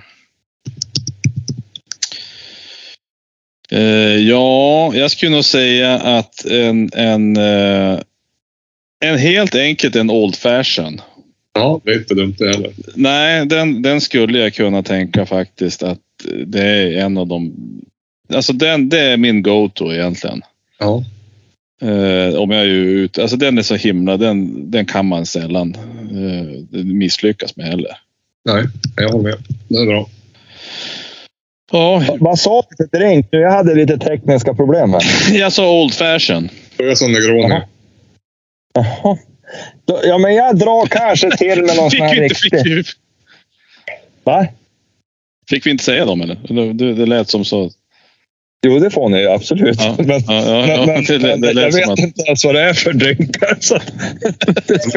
[4.30, 8.00] Ja, jag skulle nog säga att en, en, eh,
[9.00, 11.02] en helt enkelt en Old Fashion.
[11.54, 12.72] ja, det är inte dumt det heller.
[12.96, 16.00] Nej, den, den skulle jag kunna tänka faktiskt att
[16.46, 17.54] det är en av de...
[18.34, 20.42] Alltså den, det är min go-to egentligen.
[20.80, 21.04] Ja.
[21.82, 23.22] Eh, om jag är ju ute.
[23.22, 25.76] Alltså den är så himla, den, den kan man sällan
[26.12, 27.98] eh, misslyckas med heller.
[28.46, 28.64] Nej,
[28.96, 29.38] jag håller med.
[29.68, 30.10] Det är bra.
[31.72, 33.28] Ja, Vad sa du för drink?
[33.30, 35.02] Jag hade lite tekniska problem här.
[35.38, 36.50] jag sa old fashion.
[36.78, 37.62] Jag sa Negroni.
[38.74, 39.18] Jaha.
[40.04, 42.76] Ja, men jag drar kanske till med någon sån här fick, riktig...
[42.76, 42.84] vi,
[44.24, 44.48] Va?
[45.50, 46.74] fick vi inte säga dem eller?
[46.74, 47.72] Det, det, lät som så.
[48.66, 49.78] Jo, det får ni absolut.
[49.82, 50.86] Ja, men, ja, ja, ja.
[50.86, 52.94] men, men, Det- det- det jag vet som att- inte ens vad det är för
[52.94, 53.58] drinkar.
[53.60, 53.76] Så.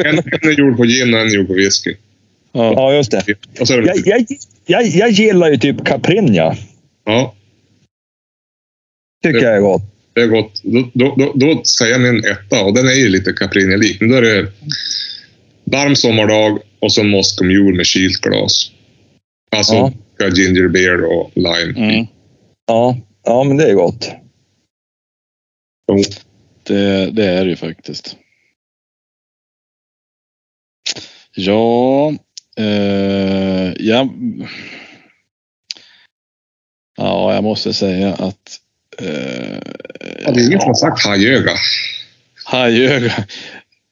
[0.05, 1.95] En, en är gjord på gin och en är gjord på whisky.
[2.53, 2.73] Ja.
[2.73, 3.25] ja, just det.
[3.61, 4.27] Och så är det Jag, jag,
[4.67, 6.57] jag, jag gillar ju typ Caprinja.
[7.05, 7.35] Ja,
[9.25, 9.83] Tycker jag är gott.
[10.13, 10.61] det är gott.
[10.63, 14.01] Då, då, då, då säger jag min etta och den är ju lite Caprini-lik.
[14.01, 14.53] Men då är det
[15.65, 18.71] varm sommardag och så Moscow Mule med kylt glas.
[19.57, 20.29] Alltså Ja.
[20.29, 21.79] ginger beer och lime.
[21.93, 22.07] Mm.
[22.67, 24.11] Ja, ja men det är gott.
[25.89, 26.03] Jo.
[26.63, 28.17] Det, det är det ju faktiskt.
[31.35, 32.13] Ja,
[32.61, 34.09] eh, ja,
[36.97, 38.59] ja, jag måste säga att
[38.99, 39.59] eh,
[40.25, 41.53] Ja, det är ingen som har sagt hajöga.
[42.45, 43.13] hajöga.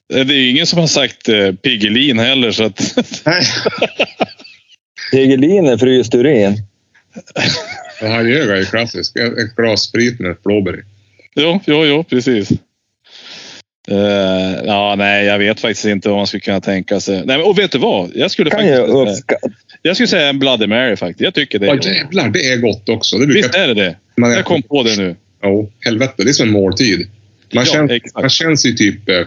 [0.07, 2.81] Det är ingen som har sagt eh, Piggelin heller så att
[3.25, 3.41] Nej.
[5.11, 6.57] Tegelin är fryst urin.
[8.01, 9.15] Hajöga är klassisk.
[9.15, 10.83] Ett ett glas sprit med blåbär i.
[11.35, 12.49] jo, jo, jo, precis.
[13.91, 17.15] Eh, ja, nej, jag vet faktiskt inte vad man skulle kunna tänka sig.
[17.17, 18.11] Nej, men, och vet du vad?
[18.15, 19.49] Jag skulle Kan faktiskt säga, uppskatta.
[19.81, 21.21] jag skulle säga en Bloody Mary faktiskt.
[21.21, 21.65] Jag tycker det.
[21.65, 23.17] Ja, Är, jävlar, det är gott också.
[23.17, 23.95] Det Visst är det det?
[24.17, 25.15] man Jag kom på det nu.
[25.43, 26.13] Jo, helvete.
[26.17, 26.99] Det är som en måltid.
[27.53, 28.21] Man, Ja, känns, exakt.
[28.21, 29.21] man känns ju typ eh,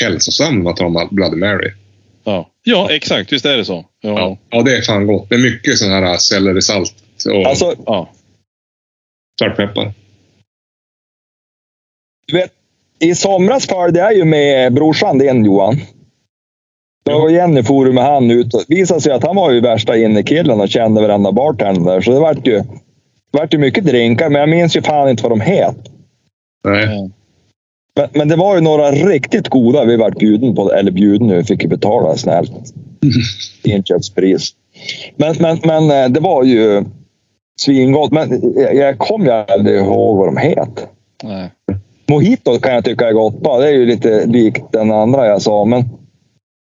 [0.00, 1.72] hälsosam man tar Bloody Mary.
[2.24, 3.32] Ja, ja exakt.
[3.32, 3.86] Visst är det så.
[4.00, 4.10] Ja.
[4.18, 4.38] Ja.
[4.50, 5.28] ja, det är fan gott.
[5.28, 6.94] Det är mycket sån här sellerisalt
[7.26, 8.12] och Alltså, ja.
[9.38, 9.92] svartpeppar.
[12.26, 12.52] du vet,
[13.04, 15.80] i somras följde jag ju med brorsan din Johan.
[17.10, 19.96] Och Jenny for med han ut och det visade sig att han var ju värsta
[19.96, 22.00] innekillen och kände varenda bartender där.
[22.00, 22.58] Så det vart ju,
[23.32, 25.76] det vart ju mycket drinkar, men jag minns ju fan inte vad de het.
[26.64, 26.84] Nej.
[26.84, 27.10] Ja.
[27.96, 31.44] Men, men det var ju några riktigt goda vi vart bjuden på, eller bjuden nu,
[31.44, 32.52] fick ju betala snällt.
[33.64, 34.50] Inköpspris.
[35.16, 36.84] Men, men, men eh, det var ju
[37.60, 38.12] svingott.
[38.12, 40.88] Men jag, jag kommer ju aldrig ihåg vad de het.
[41.22, 41.50] Nej.
[42.06, 43.44] Mojito kan jag tycka är gott.
[43.44, 45.84] Det är ju lite likt den andra jag sa, men...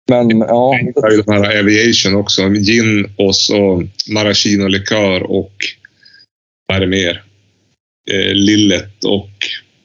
[0.09, 2.49] Men ja, Det är ju de här Aviation också.
[2.49, 5.53] Gin och så maraschino-likör och
[6.67, 7.23] vad är det mer?
[8.11, 9.29] Eh, lillet och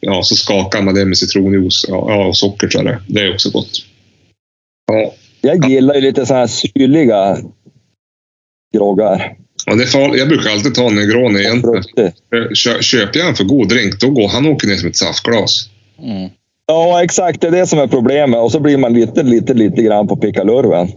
[0.00, 3.26] ja, så skakar man det med citronjuice ja, ja, och socker tror jag det Det
[3.26, 3.86] är också gott.
[4.86, 7.38] Ja, jag gillar ju lite så här syrliga
[8.74, 9.36] groggar.
[9.70, 10.18] Och det är farligt.
[10.18, 11.82] Jag brukar alltid ta Negroni egentligen.
[12.54, 15.68] Kö- Köper jag en för god drink, då går han åker ner som ett saftglas.
[16.02, 16.30] Mm.
[16.66, 17.40] Ja, exakt.
[17.40, 18.40] Det är det som är problemet.
[18.40, 20.88] Och så blir man lite, lite, lite grann på pickalurven.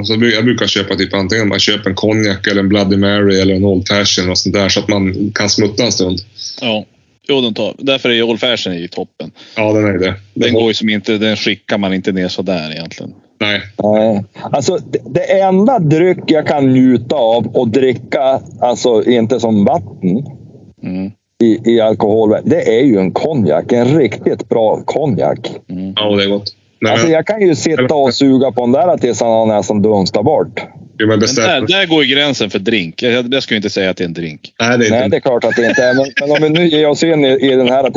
[0.00, 3.40] Och så, jag brukar köpa typ antingen man köper en konjak eller en Bloody Mary
[3.40, 6.18] eller en Old Fashion och sånt där så att man kan smutta en stund.
[6.60, 6.84] Ja.
[7.28, 7.74] Jo, den tar.
[7.78, 9.30] Därför är Old Fashion i toppen.
[9.56, 10.04] Ja, den är det.
[10.06, 13.12] Den det går ju som inte, den skickar man inte ner sådär egentligen.
[13.44, 14.24] Nej, Nej.
[14.52, 20.26] Alltså, det, det enda dryck jag kan njuta av och dricka, alltså inte som vatten
[20.82, 21.10] Mm.
[21.42, 23.72] i, i alkohol, det är ju en konjak.
[23.72, 25.50] En riktigt bra konjak.
[25.70, 25.92] Mm.
[25.96, 26.56] ja, det är gott.
[26.80, 29.82] Nej, Alltså, jag kan ju sitta och suga på den där tills han har nästan
[29.82, 30.62] dunstat bort.
[30.98, 33.02] jo, men Men där, där går gränsen för drink.
[33.02, 34.40] Jag, jag skulle inte säga att det är en drink.
[34.60, 35.08] Nej, det är Nej, inte.
[35.08, 35.94] det är klart att det inte är.
[35.94, 37.84] Men, men om vi nu ger oss in i, i den här.
[37.84, 37.96] Att,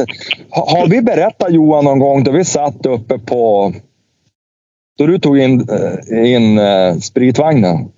[0.49, 3.73] har, har vi berättat Johan någon gång då vi satt uppe på...
[4.97, 7.91] Då du tog in, eh, in uh, spritvagnen.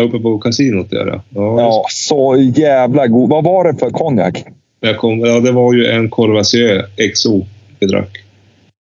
[0.00, 1.06] Uppe på kasinot där.
[1.06, 1.22] Ja.
[1.34, 3.30] Ja, Ja, så jävla god.
[3.30, 4.44] Vad var det för konjak?
[4.80, 7.46] Jag kom, ja, det var ju en Courvoisier XO
[7.78, 8.18] vi drack.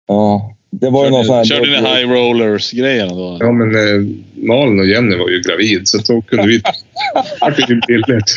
[0.08, 1.44] Ja, det var ju någon sån här...
[1.44, 3.36] Körde ni high rollers grejerna då?
[3.40, 6.62] Ja, men eh, Malin och Jenny var ju gravid så då kunde vi...
[7.56, 8.36] Det ju billigt.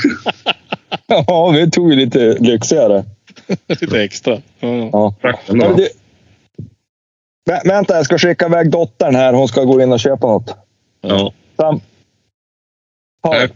[1.07, 3.03] Ja, vi tog ju lite lyxigare.
[3.67, 4.41] Lite extra.
[4.59, 4.89] Ja.
[4.91, 5.15] Ja.
[5.21, 5.75] Drack den Men då.
[5.75, 5.87] du,
[7.49, 9.33] Vä- vänta, jag ska skicka iväg dottern här.
[9.33, 10.57] Hon ska gå in och köpa något.
[11.01, 11.33] Ja.
[11.57, 11.79] Sam.
[13.23, 13.47] Ja,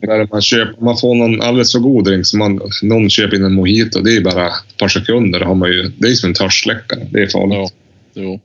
[0.00, 3.44] där man, köper, man får någon alldeles för god drink som man, någon köper in
[3.44, 4.00] en mojito.
[4.00, 5.40] Det är bara ett par sekunder.
[5.40, 7.06] Har man ju, det är som en törstsläckare.
[7.12, 7.58] Det är farligt.
[7.58, 8.22] Ja.
[8.22, 8.40] Jo.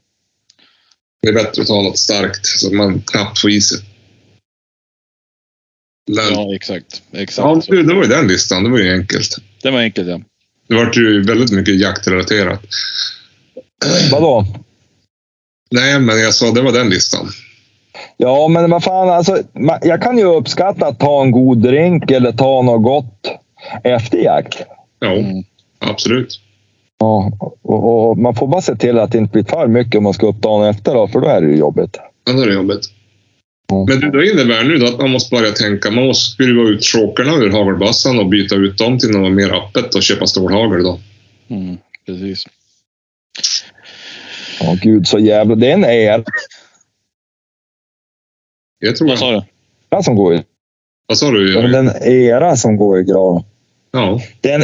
[1.21, 3.79] Det är bättre att ta något starkt så man knappt får i sig.
[6.05, 7.01] Ja, Ja, exakt.
[7.11, 7.67] exakt.
[7.67, 8.63] du, det var ju den listan.
[8.63, 9.38] Det var ju enkelt.
[9.61, 10.21] Det var enkelt ja.
[10.67, 12.61] Det var ju väldigt mycket jaktrelaterat.
[14.11, 14.45] Vadå?
[15.71, 17.27] Nej, men jag sa det var den listan.
[18.17, 19.38] Ja, men vad fan, alltså,
[19.81, 23.27] jag kan ju uppskatta att ta en god drink eller ta något gott
[23.84, 24.57] efter jakt.
[24.99, 25.43] Ja, Mm.
[25.79, 26.39] absolut.
[26.99, 27.31] Ja,
[27.61, 30.13] och, och man får bara se till att det inte blir för mycket om man
[30.13, 31.97] ska upp dagen efter, då, för då är det ju jobbigt.
[32.25, 32.86] Ja, det är jobbigt.
[33.88, 36.86] Men det då innebär nu då att man måste börja tänka, man måste skruva ut
[36.86, 40.99] chokarna ur hagelbössan och byta ut dem till något mer öppet och köpa stålhagel då.
[41.49, 42.45] Mm, precis.
[44.59, 45.55] Ja, gud så jävla...
[45.55, 46.23] Det är en era
[48.79, 50.03] Jag tror Vad sa du?
[50.03, 50.43] som går i...
[51.07, 51.61] Vad sa du?
[51.67, 53.43] Den era som går i graven.
[53.91, 54.21] Ja.
[54.41, 54.63] Den,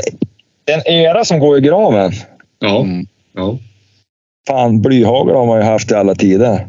[0.63, 2.11] den era som går i graven.
[2.59, 2.81] Ja.
[2.81, 3.07] Mm.
[3.33, 3.57] Ja.
[4.47, 6.67] Fan, blyhagel har man ju haft i alla tider.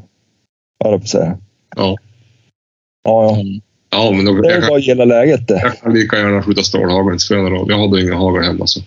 [0.84, 1.38] Höll jag på att säga.
[1.76, 1.96] Ja.
[3.04, 3.44] Ja, ja.
[3.90, 5.60] Ja, men då, Det är jag, bara att gilla läget det.
[5.62, 7.12] jag kan lika gärna skjuta stålhagel.
[7.12, 7.66] Det spelar ingen roll.
[7.70, 8.66] Jag hade inga hagel hemma.
[8.66, 8.80] Så.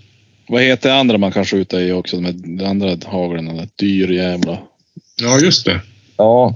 [0.48, 2.16] Vad heter det andra man kan skjuta i också?
[2.16, 3.46] De här- de andra haglen.
[3.46, 4.60] Den där dyr jävla.
[5.22, 5.82] Ja, just det.
[6.18, 6.56] Ja,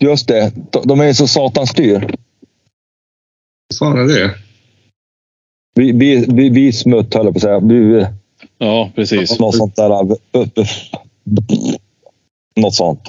[0.00, 0.52] just det.
[0.84, 2.14] De- är så satans dyr.
[3.68, 4.34] Vad fan är det?
[5.74, 7.60] Vi, vi, vi, vi smutt höll jag på att säga.
[7.60, 8.06] Vi, vi,
[8.58, 9.38] Ja, precis.
[9.38, 9.88] något sånt där.
[12.56, 13.08] Något sånt.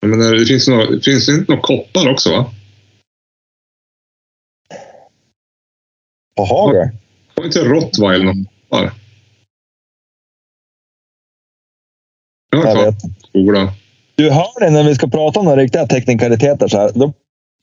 [0.00, 2.50] Jag menar, det finns, något, det finns inte något koppar också, va?
[6.36, 6.88] På hagel?
[7.36, 8.36] Har inte Rottweil något
[8.68, 8.92] koppar?
[12.50, 12.94] Jag Jag har vet.
[13.28, 13.72] skola.
[14.14, 16.90] Du hör det när vi ska prata om några riktiga teknikaliteter så här.
[16.94, 17.12] Då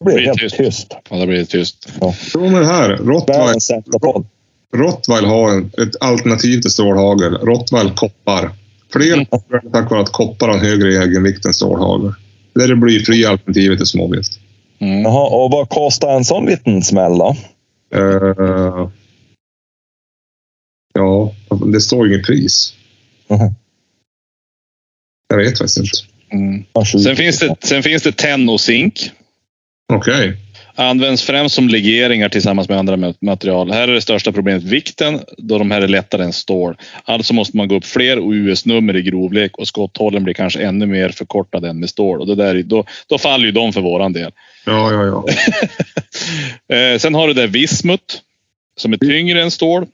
[0.06, 0.58] blir det Blir helt tyst.
[0.58, 0.96] tyst.
[1.10, 1.90] Ja, det blir tyst.
[2.34, 2.90] Jo, men här.
[2.90, 4.24] Rottweil.
[4.76, 7.34] Rottweil har en, ett alternativ till stålhagel.
[7.38, 8.52] Rottweil koppar.
[8.94, 9.26] Fler Mm.
[9.74, 12.14] tack vare att koppar har en högre egenvikt än stålhagel.
[12.54, 14.40] Det är det blyfria alternativet till småvilt.
[14.80, 15.02] Mm.
[15.02, 17.36] Jaha, och vad kostar en sån liten smäll då?
[17.96, 18.90] Eh,
[20.94, 21.32] ja,
[21.74, 22.74] det står inget pris.
[23.30, 23.56] Mhm.
[25.28, 25.92] Jag vet faktiskt inte.
[26.32, 26.66] Mm.
[27.04, 29.12] Sen, finns det, sen finns det tenn och zink.
[29.94, 30.34] Okej.
[30.80, 33.72] Används främst som legeringar tillsammans med andra mat- material.
[33.72, 36.78] Här är det största problemet vikten, då de här är lättare än stål.
[37.04, 41.10] Alltså måste man gå upp fler US-nummer i grovlek och skotthållen blir kanske ännu mer
[41.10, 42.22] förkortade än med stål.
[42.22, 44.32] Och det där, är- då, då faller ju de för våran del.
[44.66, 45.26] Ja, ja, ja.
[46.76, 48.22] Eh, sen har du det vismut,
[48.78, 49.86] som är tyngre än stål,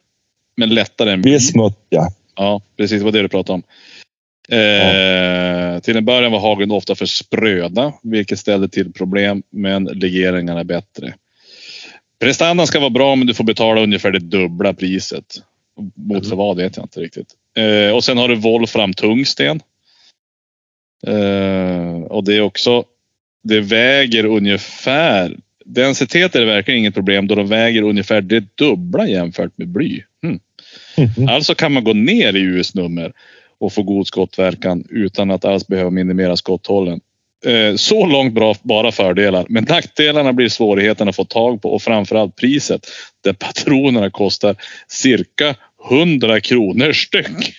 [0.57, 1.31] men lättare än bly.
[1.31, 2.13] Vismut, ja.
[2.35, 2.99] Ja, precis.
[2.99, 3.63] Det var det du pratade om.
[4.49, 10.59] Eh, Till en början var hageln ofta för spröda, vilket ställde till problem, men legeringarna
[10.59, 11.13] är bättre.
[12.19, 15.25] Prestandan ska vara bra, men du får betala ungefär det dubbla priset.
[15.95, 17.27] Mot för vad vet jag inte riktigt.
[17.57, 19.59] Eh, och sen har du Wolfram tungsten.
[21.07, 22.83] Eh, och det är också,
[23.43, 29.07] det väger ungefär, densitet är det verkligen inget problem då de väger ungefär det dubbla
[29.07, 30.01] jämfört med bly.
[30.21, 30.39] Hmm.
[31.29, 33.13] Alltså kan man gå ner i US-nummer
[33.63, 36.99] och få god skottverkan utan att alls behöva minimera skotthållen.
[37.45, 39.45] Eh, Så långt bra, bara fördelar.
[39.49, 42.87] Men nackdelarna blir svårigheten att få tag på och framförallt priset.
[43.23, 44.55] Där patronerna kostar
[44.87, 45.55] cirka
[45.89, 47.27] 100 kronor styck.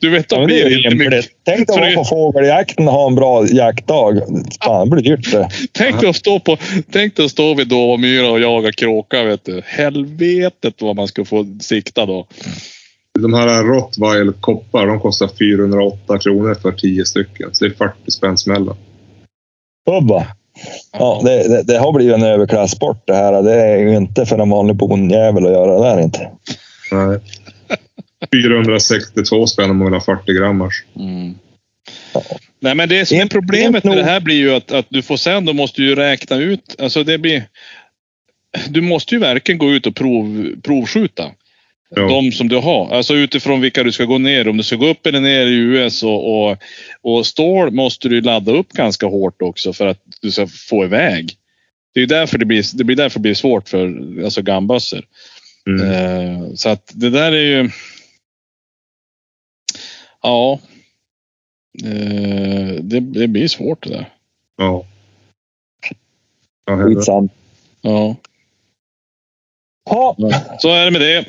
[0.00, 1.26] Du vet, de blir inte mycket.
[1.44, 4.22] Tänk dig att vara på fågeljakten och ha en bra jaktdag.
[4.64, 5.48] Fan, det blir dyrt det.
[5.72, 6.56] Tänk dig att stå på,
[6.92, 9.62] tänk dig att stå vid Dåvamyra och jaga kråka, vet du.
[9.66, 12.26] Helvetet vad man ska få sikta då.
[13.22, 17.48] De här Rottweil koppar, de kostar 408 kronor för 10 stycken.
[17.52, 18.76] Så det är 40 spänn smällen.
[19.86, 20.26] Bubba.
[20.92, 23.42] Ja, det, det, det har blivit en överklassport det här.
[23.42, 26.30] Det är ju inte för en vanlig bondjävel att göra det där inte.
[26.92, 27.20] Nej.
[28.32, 30.84] 462 spänn om man vill ha 40 grammars.
[30.96, 31.34] Mm.
[32.60, 35.16] Nej, men det som är problemet med det här blir ju att, att du får
[35.16, 37.44] sen, då måste du ju räkna ut, alltså det blir...
[38.68, 41.24] Du måste ju verkligen gå ut och prov, provskjuta.
[41.88, 42.08] Ja.
[42.08, 42.94] De som du har.
[42.94, 44.48] Alltså utifrån vilka du ska gå ner.
[44.48, 46.58] Om du ska gå upp eller ner i US och, och,
[47.02, 51.32] och stål måste du ladda upp ganska hårt också för att du ska få iväg.
[51.94, 55.04] Det är därför det blir, det blir därför det blir svårt för alltså gambössor.
[55.66, 55.90] Mm.
[55.90, 57.70] Eh, så att det där är ju...
[60.22, 60.60] Ja.
[61.84, 64.08] Eh, det, det blir svårt det där.
[64.56, 64.86] Ja.
[66.70, 67.32] Skitsamt.
[67.80, 68.16] Ja.
[69.90, 70.16] Ja,
[70.58, 71.26] Så är det med det.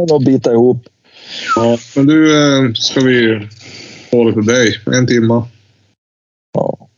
[0.00, 0.84] Det nog att bita ihop.
[1.56, 1.78] ja.
[1.96, 2.36] Men du,
[2.66, 3.48] eh, ska vi
[4.10, 4.80] hålla till dig?
[4.96, 5.48] En timma.
[6.54, 6.88] Ja,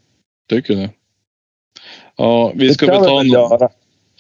[0.51, 0.91] Tycker du det?
[2.17, 3.69] Ja, vi det ska ska väl vi ta väl göra.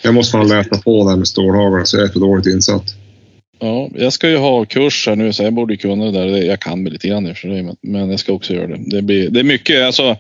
[0.03, 2.85] Jag måste fan läsa på det här med stålhagel så jag är för dåligt insatt.
[3.59, 6.27] ja, Jag ska ju ha kurs här nu så jag borde kunna det där.
[6.27, 8.55] Det- Jag kan väl lite grann i och för sig, men- men jag ska också
[8.55, 8.79] göra det.
[8.87, 10.17] Det, blir, det är mycket, alltså.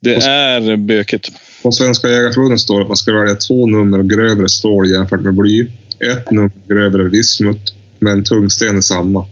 [0.00, 1.28] Det är bökigt.
[1.62, 5.34] På Svenska Jägareförbundet står det att man ska välja två nummer grövre stål jämfört med
[5.34, 5.66] bly.
[6.12, 9.26] Ett nummer grövre vismut, men tungsten är samma.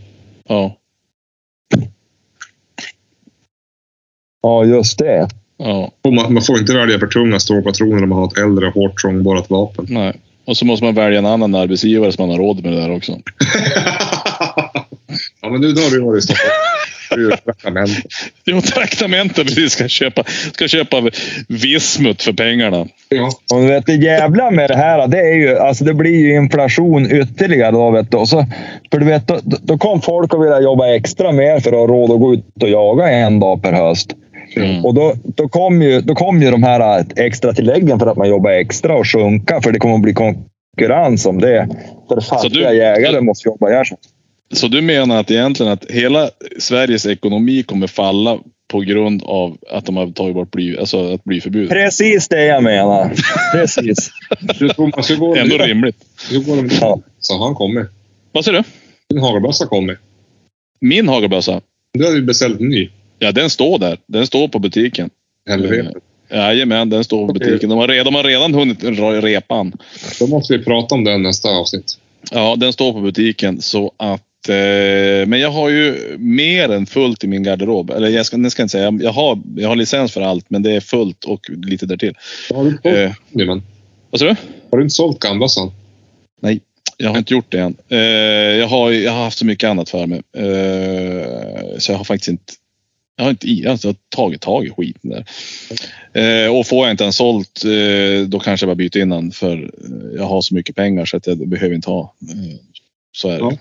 [0.48, 0.74] Ja,
[4.42, 5.28] Ja, just det.
[5.56, 8.66] ja, Och man, man får inte välja för tunga stålpatroner om man har ett äldre,
[8.68, 9.86] hårt trångborrat vapen.
[9.88, 10.20] nej.
[10.44, 12.96] Och så måste man välja en annan arbetsgivare som man har råd med det där
[12.96, 13.12] också.
[15.42, 16.50] ja, men nu då har du varit i Stockholm.
[17.16, 18.02] Ur traktamente.
[18.44, 19.72] Jo, traktamenten precis.
[19.72, 21.10] Ska köpa, ska köpa
[21.48, 22.86] vismut för pengarna.
[23.08, 23.30] Ja.
[23.54, 26.34] Och du vet, det jävla med det här, det är ju, alltså det blir ju
[26.36, 27.90] inflation ytterligare då.
[27.90, 28.16] Vet du.
[28.16, 28.46] Och så,
[28.92, 31.86] för du vet, då, då kom folk att vilja jobba extra mer för att ha
[31.86, 34.14] råd att gå ut och jaga en dag per höst.
[34.56, 34.84] Mm.
[34.84, 38.28] Och då, då kom ju, då kom ju de här extra tilläggen för att man
[38.28, 41.68] jobbar extra och sjunka, för det kommer att bli konkurrens om det.
[42.08, 43.96] För fattiga du- jägare måste jobba ihjäl sig.
[44.52, 48.38] Så du menar att egentligen att hela Sveriges ekonomi kommer falla
[48.68, 51.68] på grund av att de har tagit bort bly, alltså att blyförbud?
[51.68, 53.12] Precis det jag menar.
[53.52, 54.10] Precis.
[54.58, 55.96] Du Thomas, hur går det Ändå rimligt.
[56.30, 57.00] Hur går det Ja.
[57.20, 57.86] Så har han kommit.
[58.32, 58.64] Vad säger du?
[59.14, 59.98] Din hagelbössa har kommit.
[60.80, 61.60] Min hagelbössa?
[61.92, 62.90] Du hade ju beställt en ny.
[63.18, 63.98] Ja, den står där.
[64.06, 65.10] Den står på butiken.
[65.48, 65.92] Helvete.
[66.30, 67.68] Jajamän, den står på butiken.
[67.70, 69.72] De har redan, de har redan hunnit ra- repa den.
[70.20, 71.98] Då måste vi prata om den nästa avsnitt.
[72.30, 74.22] Ja, den står på butiken så att...
[74.48, 77.90] Eh, men jag har ju mer än fullt i min garderob.
[77.90, 78.98] Eller jag ska, det ska jag inte säga.
[79.02, 82.14] Jag har, jag har licens för allt, men det är fullt och lite därtill.
[82.54, 83.12] Har du inte Eh,
[83.46, 83.62] men?
[84.10, 84.36] vad sa du?
[84.70, 85.72] Har du inte sålt gambössan?
[86.40, 86.60] Nej,
[86.96, 87.76] jag har inte gjort det än.
[87.88, 87.98] Eh,
[88.58, 90.22] jag, har, jag har haft så mycket annat för mig.
[90.36, 92.52] Eh, så jag har faktiskt inte...
[93.16, 95.24] Jag har inte jag har tagit tag i skiten där.
[96.12, 99.30] Eh, och får jag inte en sålt, eh, då kanske jag bara byter innan.
[99.30, 102.14] För eh, jag har så mycket pengar så att jag behöver inte ha.
[102.22, 102.56] Eh,
[103.12, 103.38] så är det.
[103.38, 103.52] Ja.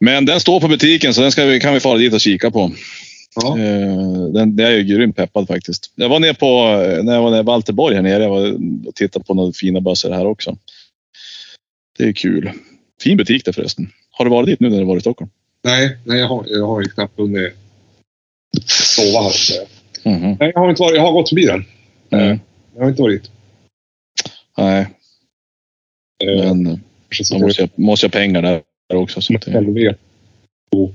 [0.00, 2.50] Men den står på butiken så den ska vi, kan vi fara dit och kika
[2.50, 2.72] på.
[3.42, 3.58] Ja.
[3.58, 5.90] Eh, den, det är jag ju grymt peppad faktiskt.
[5.94, 6.64] Jag var nere på,
[7.02, 8.52] när jag var nere i Valterborg här nere jag var
[8.88, 10.56] och tittade på några fina bössor här också.
[11.98, 12.50] Det är kul.
[13.02, 13.92] Fin butik där förresten.
[14.10, 15.30] Har du varit dit nu när du varit i Stockholm?
[15.64, 17.52] Nej, nej jag, har, jag har ju knappt hunnit
[18.66, 19.30] sova här.
[19.30, 19.54] så.
[20.04, 20.36] Mhm.
[20.40, 20.96] Nej, jag har inte varit.
[20.96, 21.64] Jag har gått förbi den.
[22.08, 22.38] Nej.
[22.74, 23.30] Jag har inte varit dit.
[24.58, 24.86] Nej,
[26.24, 26.62] Eh, men
[27.32, 28.62] man måste, ju- måste ha pengar där
[28.94, 29.20] också.
[29.20, 29.96] Så att, Helvete.
[30.72, 30.92] Jo.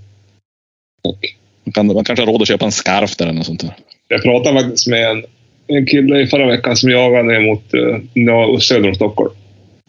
[1.03, 1.35] Tack.
[1.63, 3.73] man, kan, man kanske har råd att köpa en scarf där eller något sånt där.
[4.07, 5.25] Jag pratade faktiskt med en,
[5.67, 9.31] en kille i förra veckan som jagade ner mot eh, söder om Stockholm.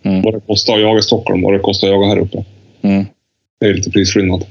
[0.02, 0.22] Mm.
[0.22, 2.44] Vad det kostar att jaga i Stockholm och vad det kostar att jaga här uppe.
[2.82, 3.04] Mm.
[3.60, 4.44] Det är lite prisskillnad.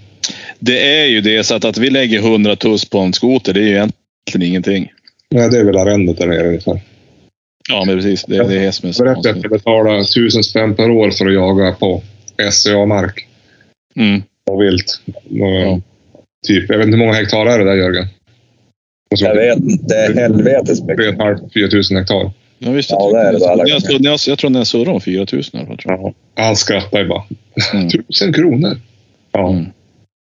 [0.59, 3.59] Det är ju det, så att, att vi lägger 100 tuss på en skoter, det
[3.59, 4.91] är ju egentligen ingenting.
[5.29, 6.81] Nej, det är väl arrendet där nere ungefär.
[7.69, 8.23] Ja, men precis.
[8.23, 11.11] Det, det är det som är så berättade att jag betalar tusen spänn per år
[11.11, 12.01] för att jaga på
[12.51, 13.27] SCA-mark
[13.95, 14.21] Mm.
[14.51, 15.01] och vilt.
[15.05, 15.81] Och, Ja.
[16.47, 18.07] Typ, jag vet inte hur många hektar är det där Jörgen?
[19.09, 19.85] Jag vet inte.
[19.87, 20.97] Det är helvetes mycket.
[20.97, 21.37] 3 500
[21.71, 22.31] tusen hektar.
[22.59, 24.91] Ja, visst, Ja, det är det jag, alla jag, jag, jag, jag tror den surrar
[24.93, 25.77] om 4 000 i alla fall.
[25.83, 26.13] Jag.
[26.35, 27.23] Han skrattar ju bara.
[27.73, 27.89] Mm.
[27.89, 28.77] Tusen kronor?
[29.31, 29.49] Ja.
[29.49, 29.65] Mm.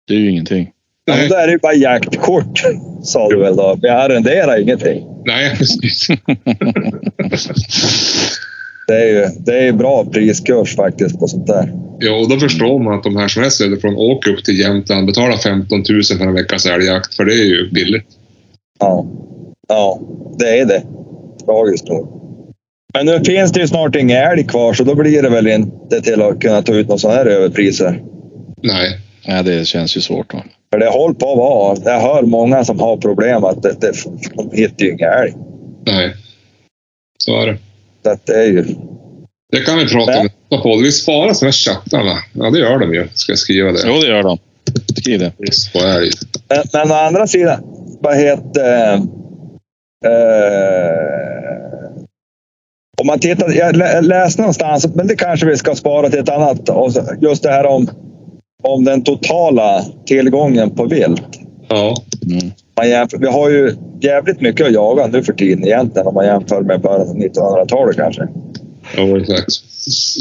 [0.09, 0.71] Det är ju ingenting.
[1.05, 2.62] Ja, Nej, det är ju bara jaktkort,
[3.03, 3.79] sa du väl då.
[3.83, 5.05] Vi arrenderar ingenting.
[5.25, 6.09] nej, precis.
[8.87, 11.72] Det är ju det är bra priskurs faktiskt på sånt där.
[11.99, 15.07] Ja, och då förstår man att de här som är söderifrån åker upp till Jämtland
[15.07, 18.07] betalar 15 000 för en veckas älgjakt, för det är ju billigt.
[18.78, 19.07] Ja,
[19.68, 20.01] ja
[20.39, 20.82] det är det.
[21.45, 22.09] Tragiskt nog.
[22.95, 26.01] Men nu finns det ju snart ingen älg kvar, så då blir det väl inte
[26.03, 28.03] till att kunna ta ut några sådana här överpriser.
[28.62, 30.34] Nej, Nej, det känns ju svårt.
[30.34, 30.43] Va?
[30.72, 31.95] För det håller på att vara.
[31.95, 33.93] Jag hör många som har problem att det, det,
[34.34, 35.34] de hittar ju ingen älg.
[35.87, 36.14] nej.
[37.18, 37.59] Så är det.
[38.07, 38.65] Så att det är ju...
[39.53, 40.83] Det kan vi prata om nästa podd.
[40.83, 42.15] Vi sparar de här chattarna.
[42.33, 43.09] Ja, det gör de ju.
[43.15, 43.79] Ska jag skriva det?
[43.87, 44.39] Jo, det gör de.
[45.01, 45.33] Skriv det.
[45.39, 46.11] Visst, på älg.
[46.49, 47.61] Men, men å andra sidan,
[48.01, 48.95] vad heter...
[48.95, 49.01] Eh,
[53.01, 56.29] om man tittar, jag lä- läste någonstans, men det kanske vi ska spara till ett
[56.29, 56.67] annat.
[56.67, 57.91] så- Just det här om,
[58.63, 61.41] om den totala tillgången på vilt.
[61.69, 61.97] Ja.
[62.31, 62.51] Mm.
[62.77, 66.27] Man jämför, vi har ju jävligt mycket att jaga nu för tiden egentligen om man
[66.27, 68.29] jämför med början av 1900-talet kanske.
[68.97, 69.47] Jo, exakt.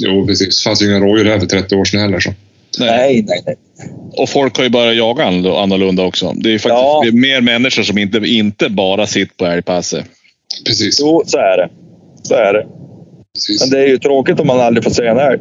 [0.06, 0.64] Jo, precis.
[0.64, 2.20] Det fanns ju inga rådjur här för 30 år sedan heller.
[2.20, 2.32] Så.
[2.80, 3.56] Nej, nej, nej.
[4.18, 6.34] Och folk har ju börjat jaga annorl- annorlunda också.
[6.36, 7.02] Det är ju faktiskt Ja.
[7.04, 10.06] det är mer människor som inte, inte bara sitter på älgpasset.
[10.68, 11.00] Precis.
[11.02, 11.70] Jo, så är det.
[12.24, 12.66] Så är det.
[13.34, 13.62] precis.
[13.62, 15.40] Men det är ju tråkigt om man aldrig får se en älg.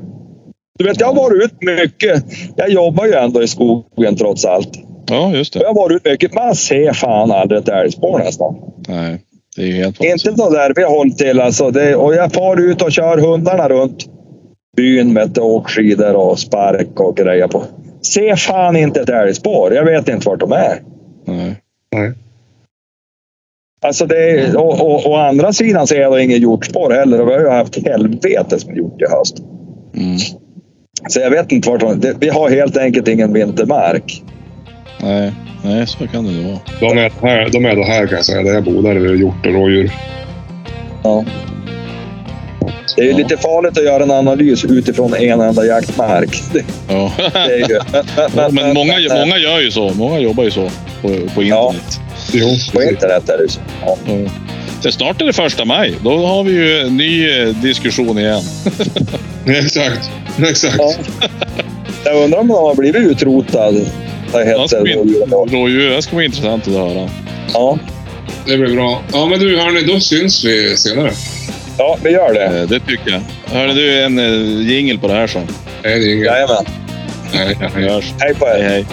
[0.78, 2.24] Du vet, jag har varit ut mycket.
[2.56, 4.70] Jag jobbar ju ändå i skogen trots allt.
[5.14, 5.66] Ja, just Jag det.
[5.68, 6.34] har varit mycket.
[6.34, 8.56] Man ser fan aldrig ett älgspår nästan.
[8.88, 9.20] Nej,
[9.56, 10.38] det är helt Inte vansinnigt.
[10.40, 11.40] så där vi har hållit till.
[11.40, 11.70] Alltså.
[11.70, 14.06] Det, och jag far ut och kör hundarna runt
[14.76, 17.62] byn med åkskidor och spark och grejer på.
[18.02, 19.74] Ser fan inte ett älgspår.
[19.74, 20.82] Jag vet inte vart de är.
[21.24, 21.56] Nej.
[21.92, 22.12] Nej.
[23.82, 27.20] Alltså det är, och, och, å andra sidan ser jag inget hjortspår heller.
[27.20, 29.36] Och vi har ju haft helvetes med hjort i höst.
[29.96, 30.18] Mm.
[31.08, 32.00] Så jag vet inte vart de...
[32.00, 34.22] Det, vi har helt enkelt ingen vintermark.
[34.98, 35.32] Nej.
[35.62, 36.58] Nej, så kan det nog vara.
[36.80, 38.82] De är, här, de är då här kan jag säga, där jag bor.
[38.82, 39.90] Där är det hjort och rådjur.
[41.02, 41.24] Ja.
[42.96, 43.16] Det är ju Ja.
[43.16, 46.42] lite farligt att göra en analys utifrån en enda jaktmark.
[46.88, 47.12] Ja.
[47.32, 47.80] det är ju,
[48.34, 49.90] men, Men många, många gör ju så.
[49.94, 50.70] Många jobbar ju så
[51.02, 52.00] på, på internet.
[52.32, 53.60] Jo, På internet är det så.
[53.86, 53.96] Ja.
[54.06, 54.14] Ja.
[54.82, 55.94] Det snart är det första maj.
[56.04, 58.40] Då har vi ju en ny eh, diskussion igen.
[59.46, 60.10] Exakt.
[60.48, 60.76] Exakt.
[60.78, 60.92] Ja.
[62.04, 63.74] Jag undrar om de har blivit utrotad.
[64.32, 64.94] Vad Det ska heter bli,
[65.26, 65.56] det?
[65.56, 67.08] rådjur, det ska bli intressant att höra.
[67.52, 67.78] Ja.
[68.46, 69.02] Det blir bra.
[69.12, 71.10] Ja, men du, hörni, då syns vi senare.
[71.78, 72.44] ja, vi gör det.
[72.44, 73.20] Eh, Det tycker jag.
[73.58, 75.38] Hörde du en uh, jingel på det här så.
[75.38, 75.46] Nej,
[75.82, 76.26] det är inget.
[76.26, 76.64] Jajamän.
[77.34, 77.56] Nej.
[77.88, 78.12] hörs.
[78.18, 78.64] Hej på Hej er.
[78.68, 78.86] hej.